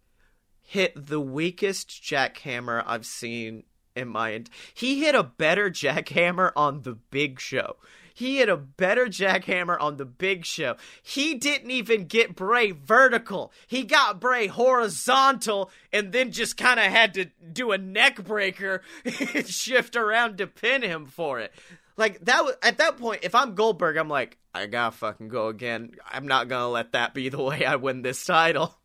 [0.60, 3.64] Hit the weakest jackhammer I've seen
[3.94, 4.42] in my
[4.74, 7.76] he hit a better jackhammer on the big show.
[8.12, 10.76] He hit a better jackhammer on the big show.
[11.02, 13.52] He didn't even get Bray vertical.
[13.66, 18.82] He got Bray horizontal and then just kind of had to do a neck breaker
[19.04, 21.52] and shift around to pin him for it.
[21.96, 25.48] Like that was at that point, if I'm Goldberg, I'm like, I gotta fucking go
[25.48, 25.92] again.
[26.08, 28.76] I'm not gonna let that be the way I win this title.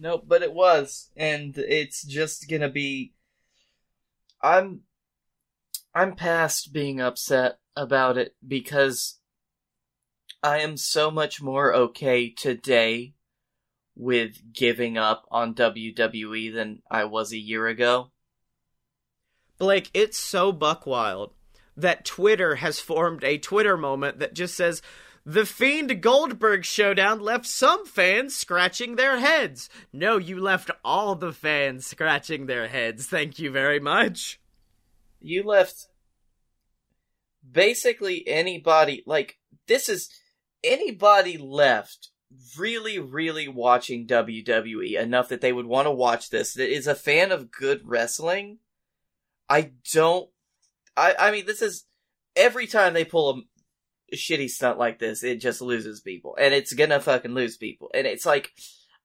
[0.00, 3.14] Nope, but it was, and it's just gonna be
[4.42, 4.82] I'm
[5.94, 9.18] I'm past being upset about it because
[10.42, 13.14] I am so much more okay today
[13.96, 18.12] with giving up on WWE than I was a year ago.
[19.58, 21.32] Blake, it's so buckwild
[21.76, 24.82] that Twitter has formed a Twitter moment that just says,
[25.28, 29.68] the Fiend Goldberg showdown left some fans scratching their heads.
[29.92, 33.04] No, you left all the fans scratching their heads.
[33.04, 34.40] Thank you very much.
[35.20, 35.88] You left
[37.52, 40.08] basically anybody, like, this is
[40.64, 42.08] anybody left
[42.58, 46.94] really, really watching WWE enough that they would want to watch this that is a
[46.94, 48.60] fan of good wrestling.
[49.46, 50.30] I don't.
[50.96, 51.84] I, I mean, this is
[52.34, 53.42] every time they pull a
[54.14, 57.90] shitty stunt like this, it just loses people, and it's gonna fucking lose people.
[57.94, 58.52] And it's like,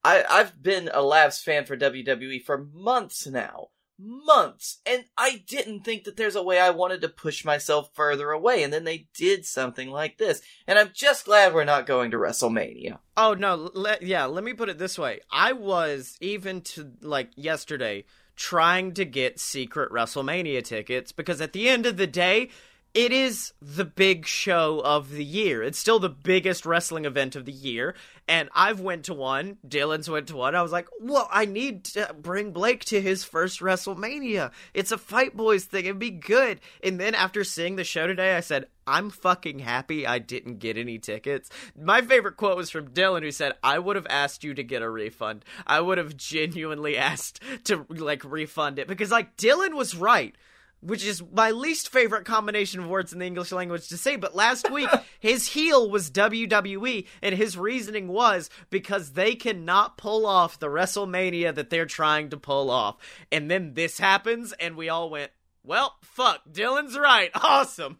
[0.02, 5.80] I I've been a Labs fan for WWE for months now, months, and I didn't
[5.80, 9.08] think that there's a way I wanted to push myself further away, and then they
[9.14, 12.98] did something like this, and I'm just glad we're not going to WrestleMania.
[13.16, 17.30] Oh no, let, yeah, let me put it this way: I was even to like
[17.36, 18.04] yesterday
[18.36, 22.50] trying to get secret WrestleMania tickets because at the end of the day
[22.94, 25.64] it is the big show of the year.
[25.64, 27.96] It's still the biggest wrestling event of the year.
[28.28, 29.58] And I've went to one.
[29.66, 30.54] Dylan's went to one.
[30.54, 34.52] I was like, well, I need to bring Blake to his first WrestleMania.
[34.74, 35.86] It's a Fight Boys thing.
[35.86, 36.60] It'd be good.
[36.84, 40.76] And then after seeing the show today, I said, I'm fucking happy I didn't get
[40.76, 41.50] any tickets.
[41.76, 44.82] My favorite quote was from Dylan who said, I would have asked you to get
[44.82, 45.44] a refund.
[45.66, 50.36] I would have genuinely asked to like refund it because like Dylan was right
[50.84, 54.16] which is my least favorite combination of words in the English language to say.
[54.16, 60.26] But last week, his heel was WWE, and his reasoning was because they cannot pull
[60.26, 62.96] off the WrestleMania that they're trying to pull off.
[63.32, 65.32] And then this happens, and we all went,
[65.64, 67.30] well, fuck, Dylan's right.
[67.42, 67.98] Awesome.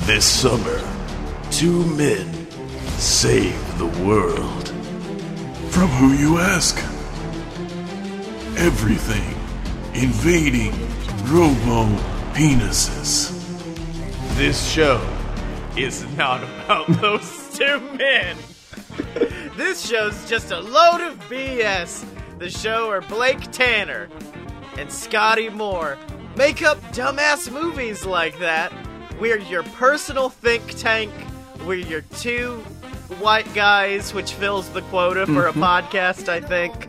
[0.00, 0.80] This summer,
[1.50, 2.46] two men
[2.98, 4.68] save the world.
[5.70, 6.76] From who you ask?
[8.58, 9.34] Everything.
[9.94, 10.72] Invading
[11.26, 13.32] Robo penises.
[14.36, 15.04] This show
[15.76, 18.36] is not about those two men.
[19.56, 22.06] this show's just a load of BS.
[22.38, 24.08] The show where Blake Tanner
[24.78, 25.98] and Scotty Moore
[26.36, 28.72] make up dumbass movies like that.
[29.18, 31.10] We're your personal think tank.
[31.66, 32.58] We're your two
[33.18, 35.64] white guys, which fills the quota for a mm-hmm.
[35.64, 36.88] podcast, I think.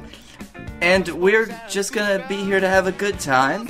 [0.80, 3.68] And we're just gonna be here to have a good time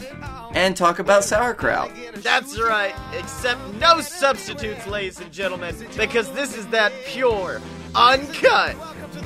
[0.51, 1.91] and talk about sauerkraut.
[2.15, 7.61] That's right, except no substitutes, ladies and gentlemen, because this is that pure,
[7.95, 8.75] uncut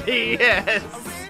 [0.05, 1.29] BS.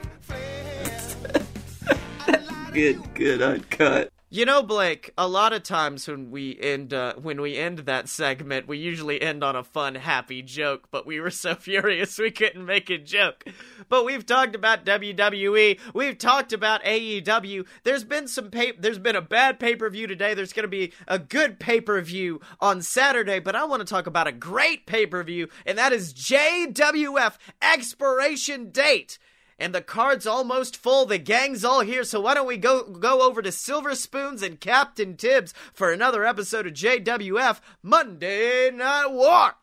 [2.74, 4.13] good, good, uncut.
[4.34, 8.10] You know, Blake, a lot of times when we end uh, when we end that
[8.10, 12.32] segment, we usually end on a fun, happy joke, but we were so furious we
[12.32, 13.46] couldn't make a joke.
[13.90, 17.68] But we've talked about WWE, we've talked about AEW.
[17.84, 20.34] There's been some pay- there's been a bad pay-per-view today.
[20.34, 24.26] There's going to be a good pay-per-view on Saturday, but I want to talk about
[24.26, 29.20] a great pay-per-view, and that is JWF Expiration Date
[29.64, 31.06] and the card's almost full.
[31.06, 34.60] The gang's all here, so why don't we go go over to Silver Spoons and
[34.60, 39.54] Captain Tibbs for another episode of JWF Monday Night War.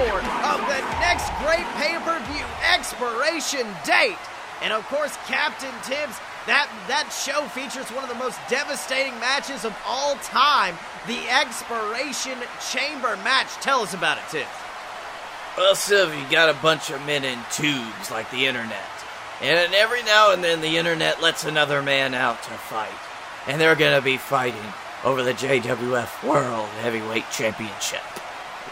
[0.00, 4.18] Of the next great pay-per-view expiration date.
[4.62, 9.64] And of course, Captain Tibbs, that that show features one of the most devastating matches
[9.64, 10.76] of all time,
[11.06, 12.38] the Expiration
[12.70, 13.48] Chamber match.
[13.60, 14.48] Tell us about it, Tibbs.
[15.56, 18.88] Well, Sylvie, you got a bunch of men in tubes like the internet.
[19.42, 22.90] And every now and then the internet lets another man out to fight
[23.46, 24.60] and they're going to be fighting
[25.04, 28.02] over the JWF World Heavyweight Championship.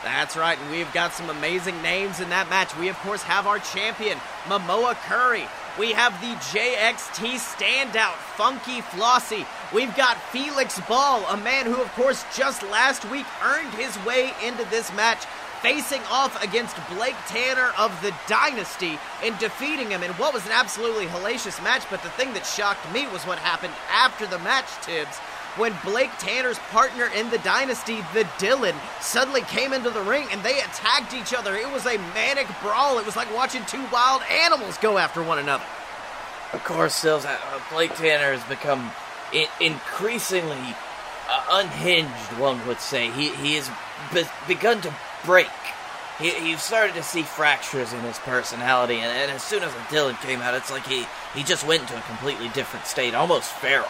[0.09, 2.75] That's right, and we've got some amazing names in that match.
[2.79, 5.45] We, of course, have our champion, Momoa Curry.
[5.79, 9.47] We have the JXT standout, Funky Flossie.
[9.71, 14.33] We've got Felix Ball, a man who, of course, just last week earned his way
[14.43, 15.27] into this match
[15.61, 20.53] facing off against Blake Tanner of the Dynasty and defeating him in what was an
[20.53, 21.83] absolutely hellacious match.
[21.91, 25.19] But the thing that shocked me was what happened after the match, Tibbs.
[25.59, 30.41] When Blake Tanner's partner in the Dynasty, the Dylan, suddenly came into the ring and
[30.45, 31.57] they attacked each other.
[31.57, 32.99] It was a manic brawl.
[33.01, 35.65] It was like watching two wild animals go after one another.
[36.53, 37.37] Of course, Sills, uh,
[37.73, 38.91] Blake Tanner has become
[39.61, 40.77] increasingly
[41.29, 43.11] uh, unhinged, one would say.
[43.11, 43.69] He he has
[44.15, 44.95] be- begun to
[45.25, 45.49] break.
[46.19, 49.81] He, you've started to see fractures in his personality, and, and as soon as the
[49.81, 51.05] Dylan came out, it's like he,
[51.35, 53.89] he just went into a completely different state, almost feral.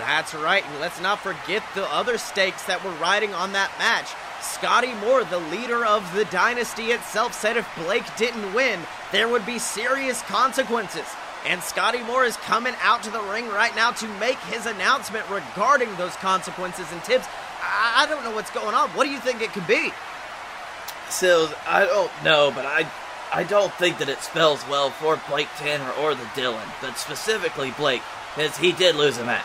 [0.00, 4.08] That's right, and let's not forget the other stakes that were riding on that match.
[4.42, 8.80] Scotty Moore, the leader of the dynasty itself, said if Blake didn't win,
[9.12, 11.04] there would be serious consequences.
[11.46, 15.28] And Scotty Moore is coming out to the ring right now to make his announcement
[15.28, 17.26] regarding those consequences and Tibbs.
[17.62, 18.88] I, don't know what's going on.
[18.90, 19.92] What do you think it could be?
[21.10, 22.90] Sills, I don't know, but I
[23.32, 27.70] I don't think that it spells well for Blake Tanner or the Dylan, but specifically
[27.72, 28.02] Blake,
[28.34, 29.44] because he did lose a match.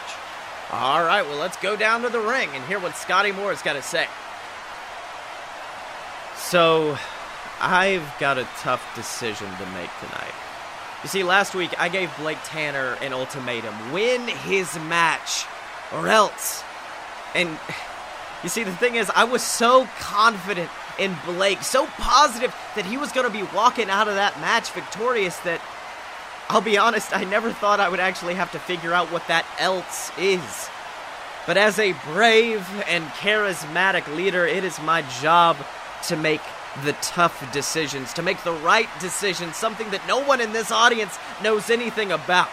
[0.71, 3.61] All right, well, let's go down to the ring and hear what Scotty Moore has
[3.61, 4.07] got to say.
[6.37, 6.97] So,
[7.61, 10.33] I've got a tough decision to make tonight.
[11.03, 15.45] You see, last week I gave Blake Tanner an ultimatum win his match
[15.93, 16.63] or else.
[17.35, 17.59] And
[18.43, 22.97] you see, the thing is, I was so confident in Blake, so positive that he
[22.97, 25.61] was going to be walking out of that match victorious that
[26.49, 29.45] I'll be honest, I never thought I would actually have to figure out what that
[29.59, 30.69] else is.
[31.47, 35.57] But as a brave and charismatic leader, it is my job
[36.07, 36.41] to make
[36.83, 41.17] the tough decisions, to make the right decisions, something that no one in this audience
[41.41, 42.49] knows anything about.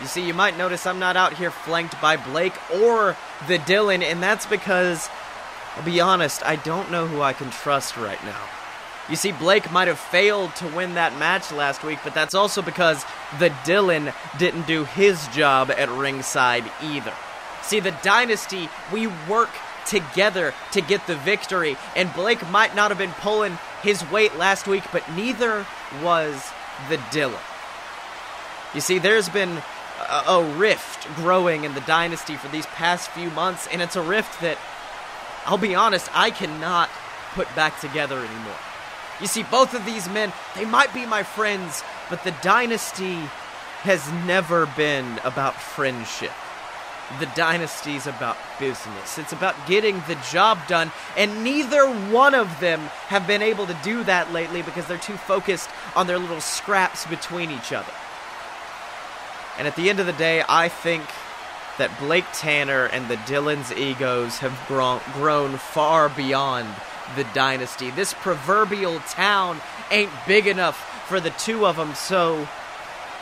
[0.00, 3.16] You see, you might notice I'm not out here flanked by Blake or
[3.46, 5.08] the Dylan, and that's because,
[5.76, 8.40] I'll be honest, I don't know who I can trust right now.
[9.08, 12.62] You see, Blake might have failed to win that match last week, but that's also
[12.62, 13.04] because
[13.38, 17.12] the Dylan didn't do his job at ringside either.
[17.62, 19.50] See, the Dynasty, we work
[19.86, 24.68] together to get the victory, and Blake might not have been pulling his weight last
[24.68, 25.66] week, but neither
[26.02, 26.50] was
[26.88, 27.40] the Dylan.
[28.74, 29.62] You see, there's been
[30.08, 34.02] a, a rift growing in the Dynasty for these past few months, and it's a
[34.02, 34.58] rift that,
[35.44, 36.88] I'll be honest, I cannot
[37.34, 38.58] put back together anymore.
[39.20, 43.14] You see, both of these men, they might be my friends, but the dynasty
[43.82, 46.32] has never been about friendship.
[47.20, 49.18] The dynasty's about business.
[49.18, 53.76] It's about getting the job done, and neither one of them have been able to
[53.82, 57.92] do that lately because they're too focused on their little scraps between each other.
[59.58, 61.04] And at the end of the day, I think
[61.78, 66.68] that Blake Tanner and the Dylan's egos have grown, grown far beyond
[67.16, 67.90] the dynasty.
[67.90, 70.76] This proverbial town ain't big enough
[71.08, 72.48] for the two of them, so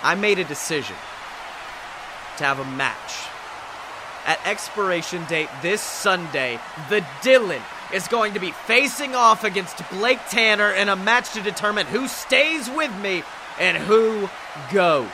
[0.02, 0.96] I made a decision
[2.38, 3.26] to have a match.
[4.26, 7.62] At expiration date this Sunday, the Dylan
[7.92, 12.06] is going to be facing off against Blake Tanner in a match to determine who
[12.06, 13.22] stays with me
[13.58, 14.28] and who
[14.72, 15.08] goes.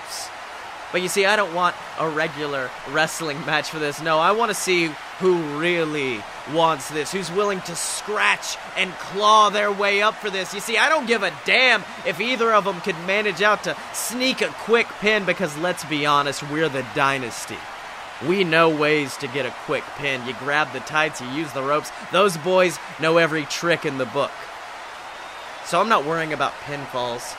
[0.96, 4.00] But you see, I don't want a regular wrestling match for this.
[4.00, 4.86] No, I want to see
[5.18, 6.22] who really
[6.54, 10.54] wants this, who's willing to scratch and claw their way up for this.
[10.54, 13.76] You see, I don't give a damn if either of them could manage out to
[13.92, 17.58] sneak a quick pin because let's be honest, we're the dynasty.
[18.26, 20.26] We know ways to get a quick pin.
[20.26, 21.92] You grab the tights, you use the ropes.
[22.10, 24.32] Those boys know every trick in the book.
[25.66, 27.36] So I'm not worrying about pinfalls.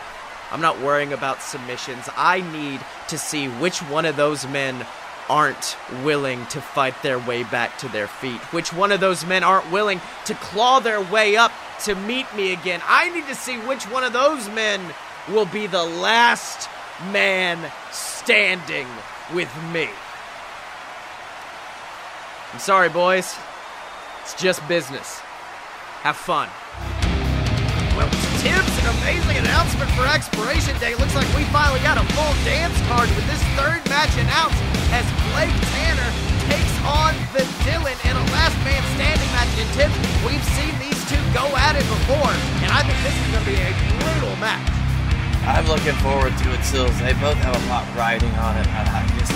[0.52, 2.10] I'm not worrying about submissions.
[2.16, 4.86] I need to see which one of those men
[5.30, 8.40] aren't willing to fight their way back to their feet.
[8.54, 11.52] Which one of those men aren't willing to claw their way up
[11.84, 12.82] to meet me again.
[12.88, 14.82] I need to see which one of those men
[15.30, 16.70] will be the last
[17.12, 17.60] man
[17.92, 18.88] standing
[19.34, 19.90] with me.
[22.54, 23.36] I'm sorry, boys.
[24.22, 25.20] It's just business.
[26.02, 26.50] Have fun.
[29.08, 30.92] Amazing announcement for Expiration Day.
[31.00, 34.60] Looks like we finally got a full dance card with this third match announced
[34.92, 36.12] as Blake Tanner
[36.52, 39.48] takes on the Dylan in a last man standing match.
[39.64, 39.96] And Tibbs,
[40.28, 43.52] we've seen these two go at it before, and I think this is going to
[43.56, 43.72] be a
[44.04, 44.68] brutal match.
[45.48, 46.92] I'm looking forward to it, Sills.
[47.00, 48.68] They both have a lot riding on it.
[48.68, 49.32] I just,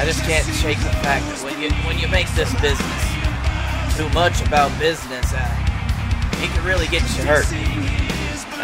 [0.00, 3.04] I just can't shake the fact that when you when you make this business
[4.00, 7.44] too much about business, uh, it can really get you hurt.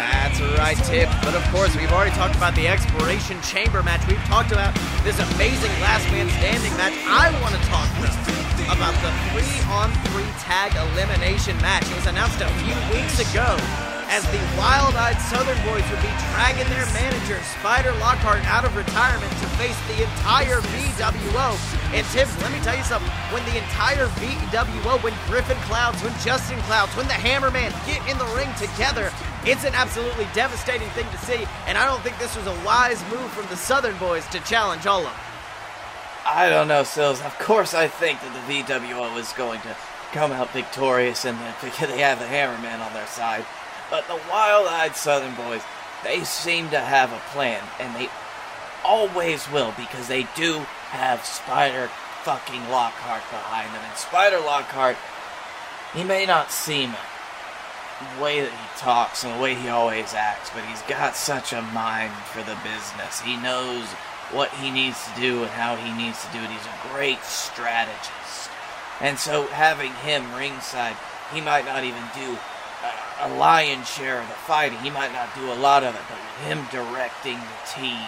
[0.01, 1.09] That's right, Tip.
[1.21, 4.01] But of course, we've already talked about the Expiration Chamber match.
[4.07, 4.73] We've talked about
[5.03, 6.93] this amazing last man standing match.
[7.05, 7.85] I want to talk
[8.65, 11.85] about the three on three tag elimination match.
[11.85, 16.11] It was announced a few weeks ago as the Wild Eyed Southern Boys would be
[16.35, 21.55] dragging their manager, Spider Lockhart, out of retirement to face the entire VWO.
[21.95, 23.07] And Tibbs, let me tell you something.
[23.31, 28.19] When the entire VWO, when Griffin Clouds, when Justin Clouds, when the Hammerman get in
[28.19, 29.15] the ring together,
[29.45, 31.47] it's an absolutely devastating thing to see.
[31.65, 34.85] And I don't think this was a wise move from the Southern Boys to challenge
[34.85, 35.23] all of them.
[36.25, 37.21] I don't know, Sills.
[37.21, 39.75] Of course, I think that the VWO is going to
[40.11, 43.45] come out victorious and that they have the Hammerman on their side.
[43.91, 45.61] But the wild-eyed Southern boys,
[46.03, 48.09] they seem to have a plan, and they
[48.83, 51.89] always will because they do have Spider
[52.23, 53.83] fucking Lockhart behind them.
[53.85, 54.95] And Spider Lockhart,
[55.93, 56.99] he may not seem it,
[58.15, 61.53] the way that he talks and the way he always acts, but he's got such
[61.53, 63.21] a mind for the business.
[63.21, 63.85] He knows
[64.31, 66.49] what he needs to do and how he needs to do it.
[66.49, 68.49] He's a great strategist.
[69.01, 70.95] And so having him ringside,
[71.33, 72.39] he might not even do
[73.21, 74.79] a, lion's share of the fighting.
[74.79, 78.07] He might not do a lot of it, but with him directing the team,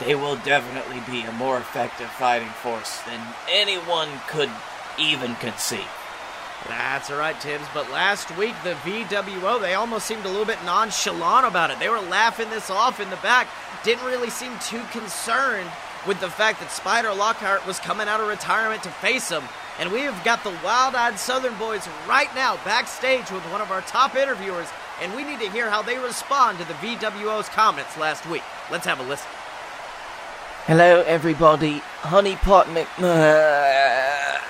[0.00, 3.20] they will definitely be a more effective fighting force than
[3.50, 4.50] anyone could
[4.98, 5.88] even conceive.
[6.66, 7.66] That's all right, Tibbs.
[7.72, 11.78] But last week, the VWO, they almost seemed a little bit nonchalant about it.
[11.78, 13.48] They were laughing this off in the back,
[13.84, 15.70] didn't really seem too concerned
[16.06, 19.44] with the fact that Spider Lockhart was coming out of retirement to face him.
[19.78, 23.70] And we have got the wild eyed Southern boys right now backstage with one of
[23.70, 24.66] our top interviewers,
[25.00, 28.42] and we need to hear how they respond to the VWO's comments last week.
[28.72, 29.28] Let's have a listen.
[30.66, 31.80] Hello, everybody.
[32.02, 34.40] Honeypot McMurray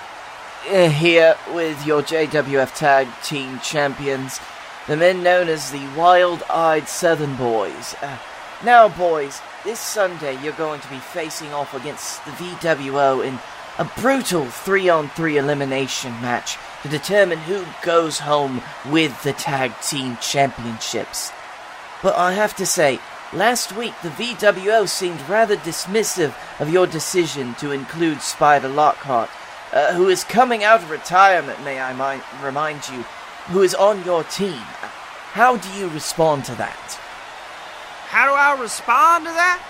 [0.68, 4.40] uh, here with your JWF Tag Team Champions,
[4.86, 7.94] the men known as the Wild Eyed Southern Boys.
[8.02, 8.18] Uh,
[8.64, 13.38] now, boys, this Sunday you're going to be facing off against the VWO in
[13.78, 19.72] a brutal 3 on 3 elimination match to determine who goes home with the Tag
[19.80, 21.32] Team Championships.
[22.02, 23.00] But I have to say,
[23.34, 29.28] Last week, the VWO seemed rather dismissive of your decision to include Spider Lockhart,
[29.70, 33.02] uh, who is coming out of retirement, may I mi- remind you,
[33.48, 34.62] who is on your team.
[35.34, 36.98] How do you respond to that?
[38.08, 39.62] How do I respond to that?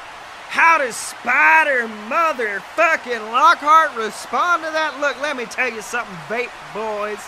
[0.49, 4.99] How does Spider motherfucking Lockhart respond to that?
[4.99, 7.21] Look, let me tell you something, vape boys.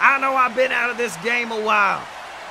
[0.00, 2.02] I know I've been out of this game a while.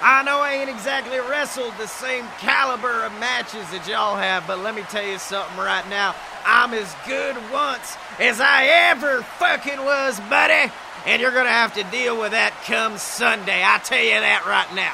[0.04, 4.60] I know I ain't exactly wrestled the same caliber of matches that y'all have, but
[4.60, 6.16] let me tell you something right now.
[6.46, 10.72] I'm as good once as I ever fucking was, buddy.
[11.06, 13.62] And you're gonna have to deal with that come Sunday.
[13.64, 14.94] I tell you that right now.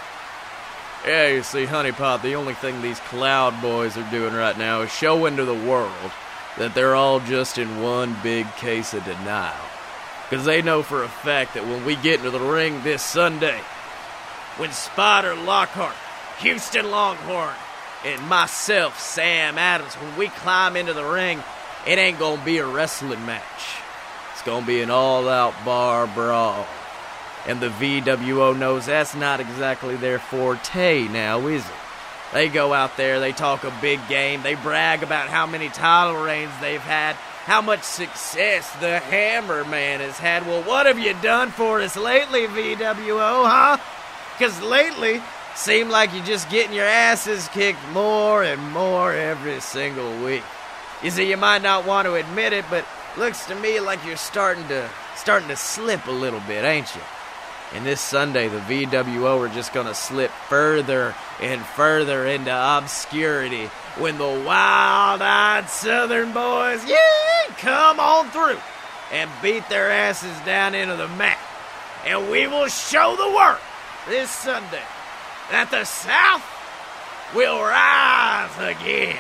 [1.08, 4.92] Yeah, you see, Honeypot, the only thing these Cloud Boys are doing right now is
[4.92, 6.12] showing to the world
[6.58, 9.56] that they're all just in one big case of denial.
[10.30, 13.58] Because they know for a fact that when we get into the ring this Sunday,
[14.58, 15.96] when Spider Lockhart,
[16.40, 17.56] Houston Longhorn,
[18.04, 21.42] and myself, Sam Adams, when we climb into the ring,
[21.88, 23.80] it ain't gonna be a wrestling match.
[24.34, 26.68] It's gonna be an all out bar brawl.
[27.48, 31.72] And the VWO knows that's not exactly their forte now, is it?
[32.34, 36.22] They go out there, they talk a big game, they brag about how many title
[36.22, 37.16] reigns they've had,
[37.46, 40.46] how much success the Hammer Man has had.
[40.46, 43.78] Well, what have you done for us lately, VWO, huh?
[44.38, 45.22] Because lately,
[45.56, 50.44] seem like you're just getting your asses kicked more and more every single week.
[51.02, 52.86] You see, you might not want to admit it, but
[53.18, 57.02] looks to me like you're starting to starting to slip a little bit, ain't you?
[57.74, 63.66] And this Sunday, the VWO are just going to slip further and further into obscurity
[63.98, 66.98] when the wild-eyed Southern boys, yeah,
[67.58, 68.60] come on through
[69.12, 71.40] and beat their asses down into the mat.
[72.06, 73.60] And we will show the world
[74.08, 74.84] this Sunday
[75.52, 76.44] that the South
[77.36, 79.20] will rise again.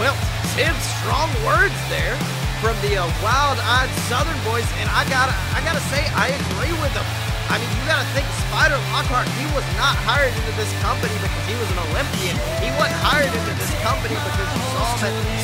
[0.00, 0.16] Well,
[0.56, 5.80] Tim, strong words there from the uh, wild-eyed Southern boys, and I gotta, I gotta
[5.92, 7.35] say, I agree with them.
[7.46, 11.44] I mean, you gotta think Spider Lockhart, he was not hired into this company because
[11.46, 12.34] he was an Olympian.
[12.58, 14.86] He wasn't hired into this company because you saw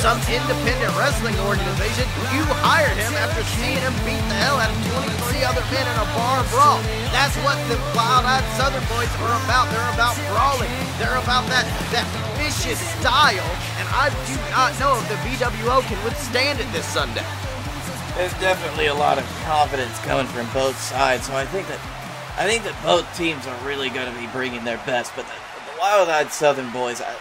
[0.03, 2.05] some independent wrestling organization.
[2.35, 4.79] You hired him after seeing him beat the hell out of
[5.31, 6.83] 23 other men in a bar brawl.
[7.15, 9.71] That's what the wild-eyed Southern boys are about.
[9.71, 10.73] They're about brawling.
[10.99, 16.03] They're about that, that vicious style, and I do not know if the VWO can
[16.05, 17.25] withstand it this Sunday.
[18.17, 21.81] There's definitely a lot of confidence coming from both sides, so I think that
[22.37, 25.13] I think that both teams are really going to be bringing their best.
[25.17, 25.33] But the,
[25.73, 27.15] the wild-eyed Southern boys, I,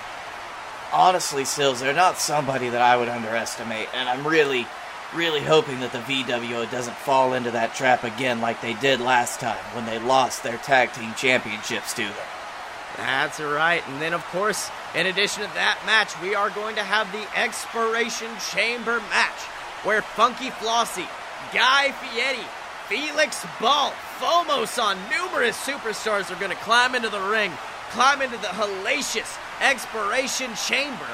[0.91, 4.67] honestly, Sills, they're not somebody that I would underestimate, and I'm really,
[5.15, 9.39] really hoping that the VWO doesn't fall into that trap again like they did last
[9.39, 12.27] time when they lost their tag team championships to them.
[12.97, 13.81] That's right.
[13.87, 17.39] And then, of course, in addition to that match, we are going to have the
[17.39, 19.39] Expiration Chamber match
[19.83, 21.07] where Funky Flossie,
[21.53, 22.45] Guy Fieri,
[22.87, 27.51] Felix Ball, Fomos on numerous superstars are going to climb into the ring,
[27.91, 31.07] climb into the hellacious Expiration Chamber,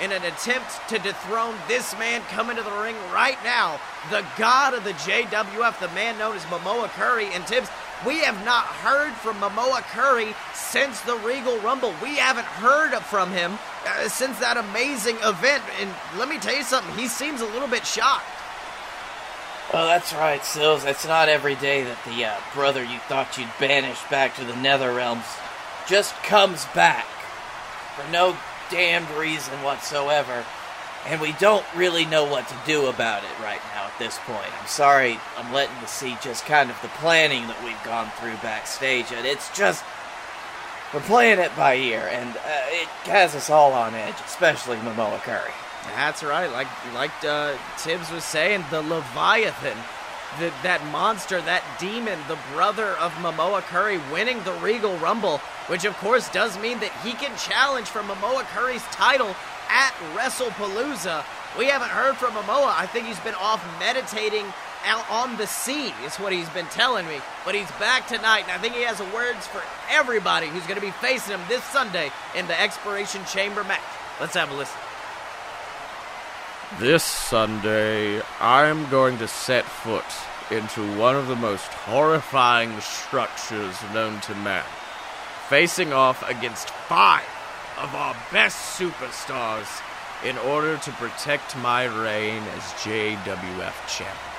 [0.00, 3.78] in an attempt to dethrone this man coming to the ring right now,
[4.10, 7.28] the god of the JWF, the man known as Momoa Curry.
[7.32, 7.68] And Tibbs,
[8.06, 11.94] we have not heard from Momoa Curry since the Regal Rumble.
[12.02, 15.62] We haven't heard from him uh, since that amazing event.
[15.80, 18.24] And let me tell you something, he seems a little bit shocked.
[19.72, 20.84] Well, that's right, Sills.
[20.84, 24.56] It's not every day that the uh, brother you thought you'd banish back to the
[24.56, 25.24] Nether Realms
[25.88, 27.06] just comes back
[27.96, 28.36] for no
[28.70, 30.44] damned reason whatsoever.
[31.06, 34.48] And we don't really know what to do about it right now at this point.
[34.58, 38.36] I'm sorry I'm letting you see just kind of the planning that we've gone through
[38.42, 39.84] backstage, and it's just.
[40.92, 45.18] We're playing it by ear, and uh, it has us all on edge, especially Momoa
[45.22, 45.50] Curry.
[45.88, 46.50] That's right.
[46.50, 49.76] Like like uh, Tibbs was saying, the Leviathan,
[50.38, 55.84] the, that monster, that demon, the brother of Momoa Curry, winning the Regal Rumble, which
[55.84, 59.34] of course does mean that he can challenge for Momoa Curry's title
[59.74, 61.24] at WrestlePalooza.
[61.58, 62.72] We haven't heard from Momoa.
[62.78, 64.46] I think he's been off meditating
[64.86, 67.20] out on the sea, is what he's been telling me.
[67.44, 70.86] But he's back tonight, and I think he has words for everybody who's going to
[70.86, 73.80] be facing him this Sunday in the Expiration Chamber match.
[74.20, 74.78] Let's have a listen.
[76.78, 80.04] This Sunday, I'm going to set foot
[80.50, 84.64] into one of the most horrifying structures known to man,
[85.48, 87.24] facing off against five
[87.78, 89.82] of our best superstars
[90.24, 94.34] in order to protect my reign as JWF champion.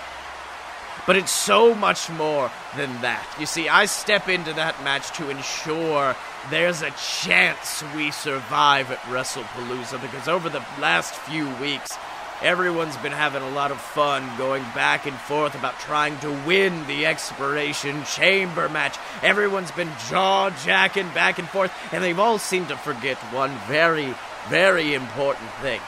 [1.05, 3.27] But it's so much more than that.
[3.39, 6.15] You see, I step into that match to ensure
[6.49, 11.97] there's a chance we survive at WrestlePalooza because over the last few weeks,
[12.41, 16.85] everyone's been having a lot of fun going back and forth about trying to win
[16.87, 18.97] the expiration chamber match.
[19.23, 24.13] Everyone's been jaw jacking back and forth, and they've all seemed to forget one very,
[24.49, 25.81] very important thing.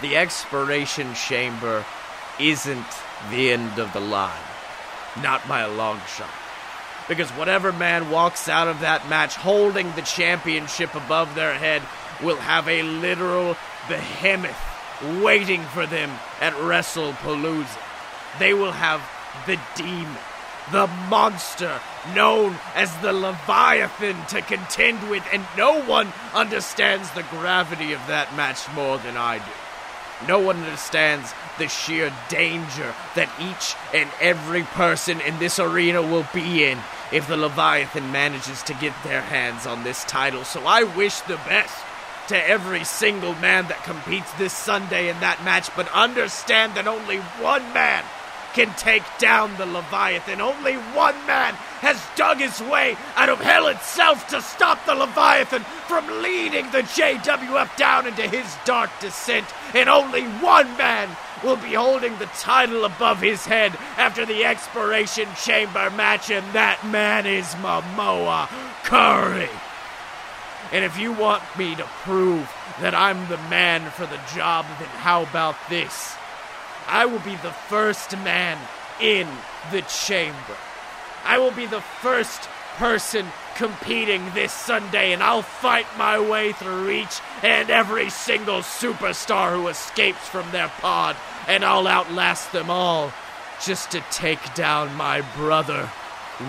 [0.00, 1.84] The expiration chamber
[2.38, 2.86] isn't
[3.30, 4.32] the end of the line.
[5.22, 6.30] Not by a long shot.
[7.08, 11.82] Because whatever man walks out of that match holding the championship above their head
[12.22, 13.56] will have a literal
[13.88, 14.69] behemoth
[15.22, 16.10] waiting for them
[16.40, 17.78] at WrestlePalooza.
[18.38, 19.02] They will have
[19.46, 20.16] the demon,
[20.72, 21.80] the monster
[22.14, 28.34] known as the Leviathan to contend with, and no one understands the gravity of that
[28.36, 30.26] match more than I do.
[30.28, 36.26] No one understands the sheer danger that each and every person in this arena will
[36.34, 36.78] be in
[37.10, 40.44] if the Leviathan manages to get their hands on this title.
[40.44, 41.74] So I wish the best
[42.28, 47.18] to every single man that competes this Sunday in that match, but understand that only
[47.18, 48.04] one man
[48.52, 50.40] can take down the Leviathan.
[50.40, 55.62] Only one man has dug his way out of hell itself to stop the Leviathan
[55.86, 59.46] from leading the JWF down into his dark descent.
[59.74, 61.08] And only one man
[61.44, 66.84] will be holding the title above his head after the expiration chamber match, and that
[66.86, 68.48] man is Momoa
[68.84, 69.48] Curry.
[70.72, 74.88] And if you want me to prove that I'm the man for the job, then
[74.88, 76.14] how about this?
[76.86, 78.58] I will be the first man
[79.00, 79.26] in
[79.72, 80.56] the chamber.
[81.24, 83.26] I will be the first person
[83.56, 89.68] competing this Sunday, and I'll fight my way through each and every single superstar who
[89.68, 91.16] escapes from their pod,
[91.46, 93.12] and I'll outlast them all
[93.64, 95.90] just to take down my brother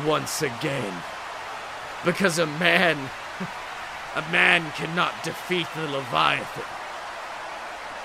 [0.05, 0.93] once again.
[2.05, 3.09] Because a man,
[4.15, 6.63] a man cannot defeat the Leviathan.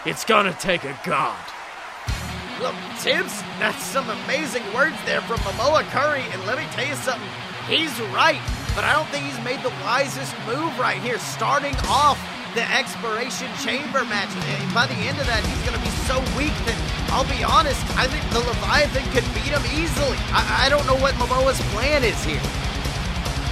[0.04, 1.36] It's gonna take a god.
[2.60, 6.94] Look, Tibbs, that's some amazing words there from Momoa Curry, and let me tell you
[6.94, 7.28] something,
[7.68, 8.40] he's right,
[8.74, 12.18] but I don't think he's made the wisest move right here, starting off
[12.54, 14.32] the expiration chamber match.
[14.32, 16.78] And by the end of that, he's going to be so weak that,
[17.12, 20.16] I'll be honest, I think the Leviathan could beat him easily.
[20.32, 22.40] I, I don't know what Momoa's plan is here.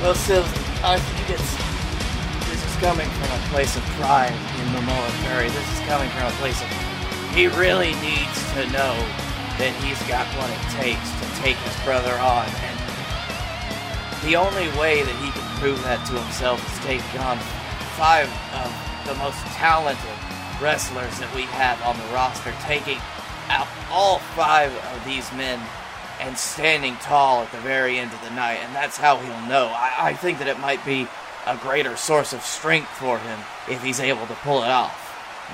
[0.00, 0.48] Well, Sills,
[0.82, 1.73] I think it's.
[2.84, 5.48] Coming from a place of pride in Momoa Curry.
[5.48, 6.68] This is coming from a place of.
[7.32, 8.92] He really needs to know
[9.56, 12.76] that he's got what it takes to take his brother on, and
[14.20, 17.40] the only way that he can prove that to himself is taking on
[17.96, 18.68] five of
[19.08, 20.18] the most talented
[20.60, 23.00] wrestlers that we have on the roster, taking
[23.48, 25.58] out all five of these men
[26.20, 29.72] and standing tall at the very end of the night, and that's how he'll know.
[29.72, 31.08] I, I think that it might be
[31.46, 33.38] a greater source of strength for him
[33.68, 35.00] if he's able to pull it off.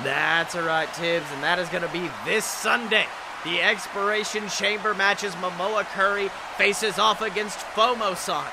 [0.04, 3.06] That's right, Tibbs, and that is going to be this Sunday.
[3.44, 8.44] The Expiration Chamber matches Momoa Curry faces off against Fomosan,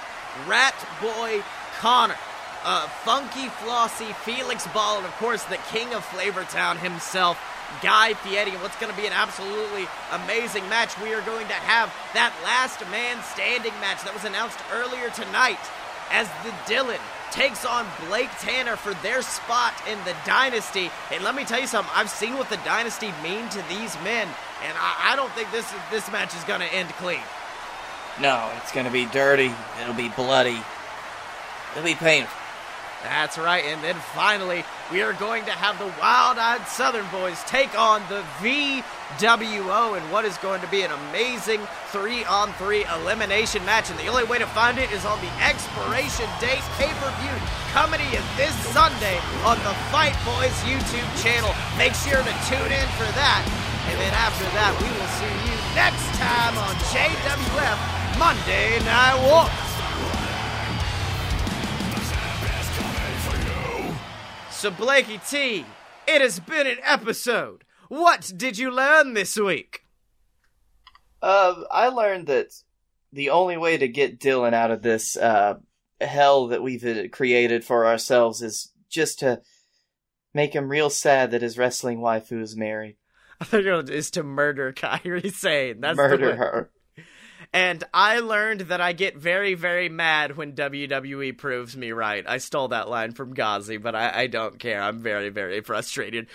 [0.48, 1.44] Rat Boy
[1.80, 2.16] Connor.
[2.64, 7.40] uh, Funky Flossie, Felix Ball, and of course the king of Flavortown himself,
[7.82, 8.52] Guy Fieri.
[8.52, 11.00] And what's going to be an absolutely amazing match?
[11.02, 15.60] We are going to have that last man standing match that was announced earlier tonight
[16.12, 17.00] as the Dylan
[17.32, 20.90] takes on Blake Tanner for their spot in the Dynasty.
[21.12, 24.28] And let me tell you something, I've seen what the Dynasty mean to these men,
[24.64, 27.22] and I, I don't think this this match is going to end clean.
[28.20, 29.54] No, it's gonna be dirty.
[29.82, 30.60] It'll be bloody.
[31.72, 32.47] It'll be painful.
[33.04, 33.64] That's right.
[33.66, 38.02] And then finally, we are going to have the Wild Eyed Southern Boys take on
[38.10, 41.62] the VWO in what is going to be an amazing
[41.94, 43.90] three on three elimination match.
[43.90, 47.38] And the only way to find it is on the expiration date pay per view
[47.72, 51.54] coming in this Sunday on the Fight Boys YouTube channel.
[51.78, 53.46] Make sure to tune in for that.
[53.88, 57.78] And then after that, we will see you next time on JWF
[58.18, 59.67] Monday Night War.
[64.58, 65.66] So, Blakey T,
[66.08, 67.64] it has been an episode.
[67.90, 69.84] What did you learn this week?
[71.22, 72.48] Uh, I learned that
[73.14, 75.60] the only way to get Dylan out of this uh,
[76.02, 79.44] hell that we've uh, created for ourselves is just to
[80.34, 82.96] make him real sad that his wrestling waifu is married.
[83.40, 85.82] I think it is to murder Kairi Sane.
[85.82, 86.72] That's Murder her.
[87.54, 92.26] And I learned that I get very, very mad when WWE proves me right.
[92.28, 94.82] I stole that line from Ghazi, but I, I don't care.
[94.82, 96.28] I'm very, very frustrated.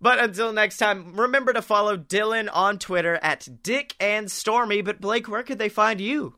[0.00, 4.80] But until next time, remember to follow Dylan on Twitter at Dick and Stormy.
[4.80, 6.36] But Blake, where could they find you?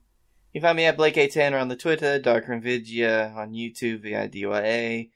[0.52, 1.28] You find me at Blake A.
[1.28, 5.10] Tanner on the Twitter, Darker Nvidia on YouTube, VIDYA.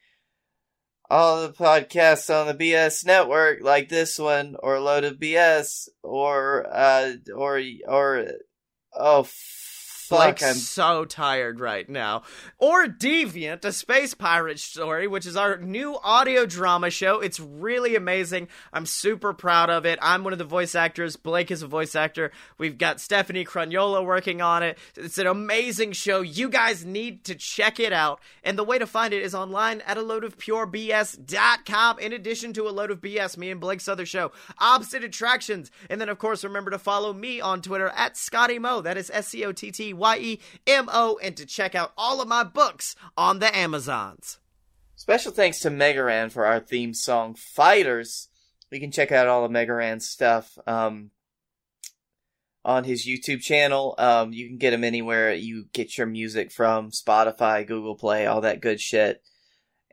[1.10, 6.66] All the podcasts on the BS network, like this one, or Load of BS, or,
[6.72, 8.24] uh, or, or,
[8.98, 9.26] oh,
[10.06, 12.22] fuck, Blake's I'm so tired right now.
[12.58, 17.20] Or Deviant, a space pirate story, which is our new audio drama show.
[17.20, 18.48] It's really amazing.
[18.72, 19.98] I'm super proud of it.
[20.02, 21.16] I'm one of the voice actors.
[21.16, 22.32] Blake is a voice actor.
[22.58, 24.78] We've got Stephanie Cragnola working on it.
[24.96, 26.20] It's an amazing show.
[26.20, 28.20] You guys need to check it out.
[28.44, 31.98] And the way to find it is online at a load of purebs.com.
[31.98, 35.70] In addition to a load of BS, me and Blake's other show, Opposite Attractions.
[35.90, 38.80] And then, of course, remember to follow me on Twitter at Scotty Mo.
[38.80, 41.18] That is S C O T T Y E M O.
[41.22, 44.38] And to check out all of my books on the Amazons.
[44.94, 48.28] Special thanks to Mega Ran for our theme song, Fighters.
[48.70, 51.10] You can check out all of Mega Ran's stuff um,
[52.64, 53.94] on his YouTube channel.
[53.98, 58.40] Um, you can get him anywhere you get your music from Spotify, Google Play, all
[58.40, 59.22] that good shit.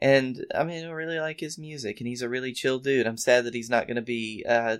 [0.01, 3.05] And I mean, I really like his music, and he's a really chill dude.
[3.05, 4.77] I'm sad that he's not going to be uh,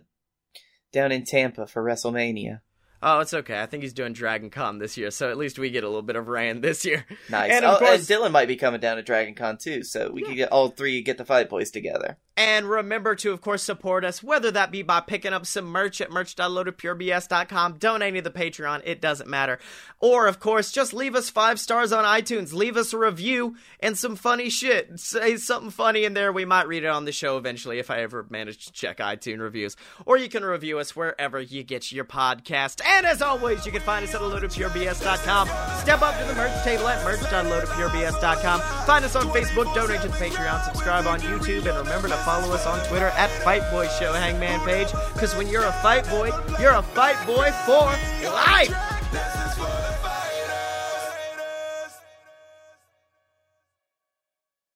[0.92, 2.62] down in Tampa for WrestleMania.
[3.06, 3.62] Oh, it's okay.
[3.62, 6.02] I think he's doing Dragon Con this year, so at least we get a little
[6.02, 7.06] bit of rain this year.
[7.30, 7.52] Nice.
[7.52, 10.24] And oh, course, and Dylan might be coming down to Dragon Con too, so we
[10.24, 12.18] could get all three get the Fight Boys together.
[12.36, 16.02] And remember to, of course, support us, whether that be by picking up some merch
[16.02, 19.60] at merch.loadedpurebs.com, donating to the Patreon, it doesn't matter.
[20.00, 23.96] Or, of course, just leave us five stars on iTunes, leave us a review and
[23.96, 25.00] some funny shit.
[25.00, 26.32] Say something funny in there.
[26.32, 29.40] We might read it on the show eventually if I ever manage to check iTunes
[29.40, 29.78] reviews.
[30.08, 32.82] Or you can review us wherever you get your podcast.
[32.84, 35.48] And as always, you can find us at loadedpurebs.com.
[35.82, 38.60] Step up to the merch table at merch.loadedpurebs.com.
[38.86, 42.54] Find us on Facebook, donate to the Patreon, subscribe on YouTube, and remember to follow
[42.54, 44.92] us on Twitter at Fight Boy Show Hangman Page.
[45.14, 47.86] Because when you're a fight boy, you're a fight boy for
[48.30, 48.93] life.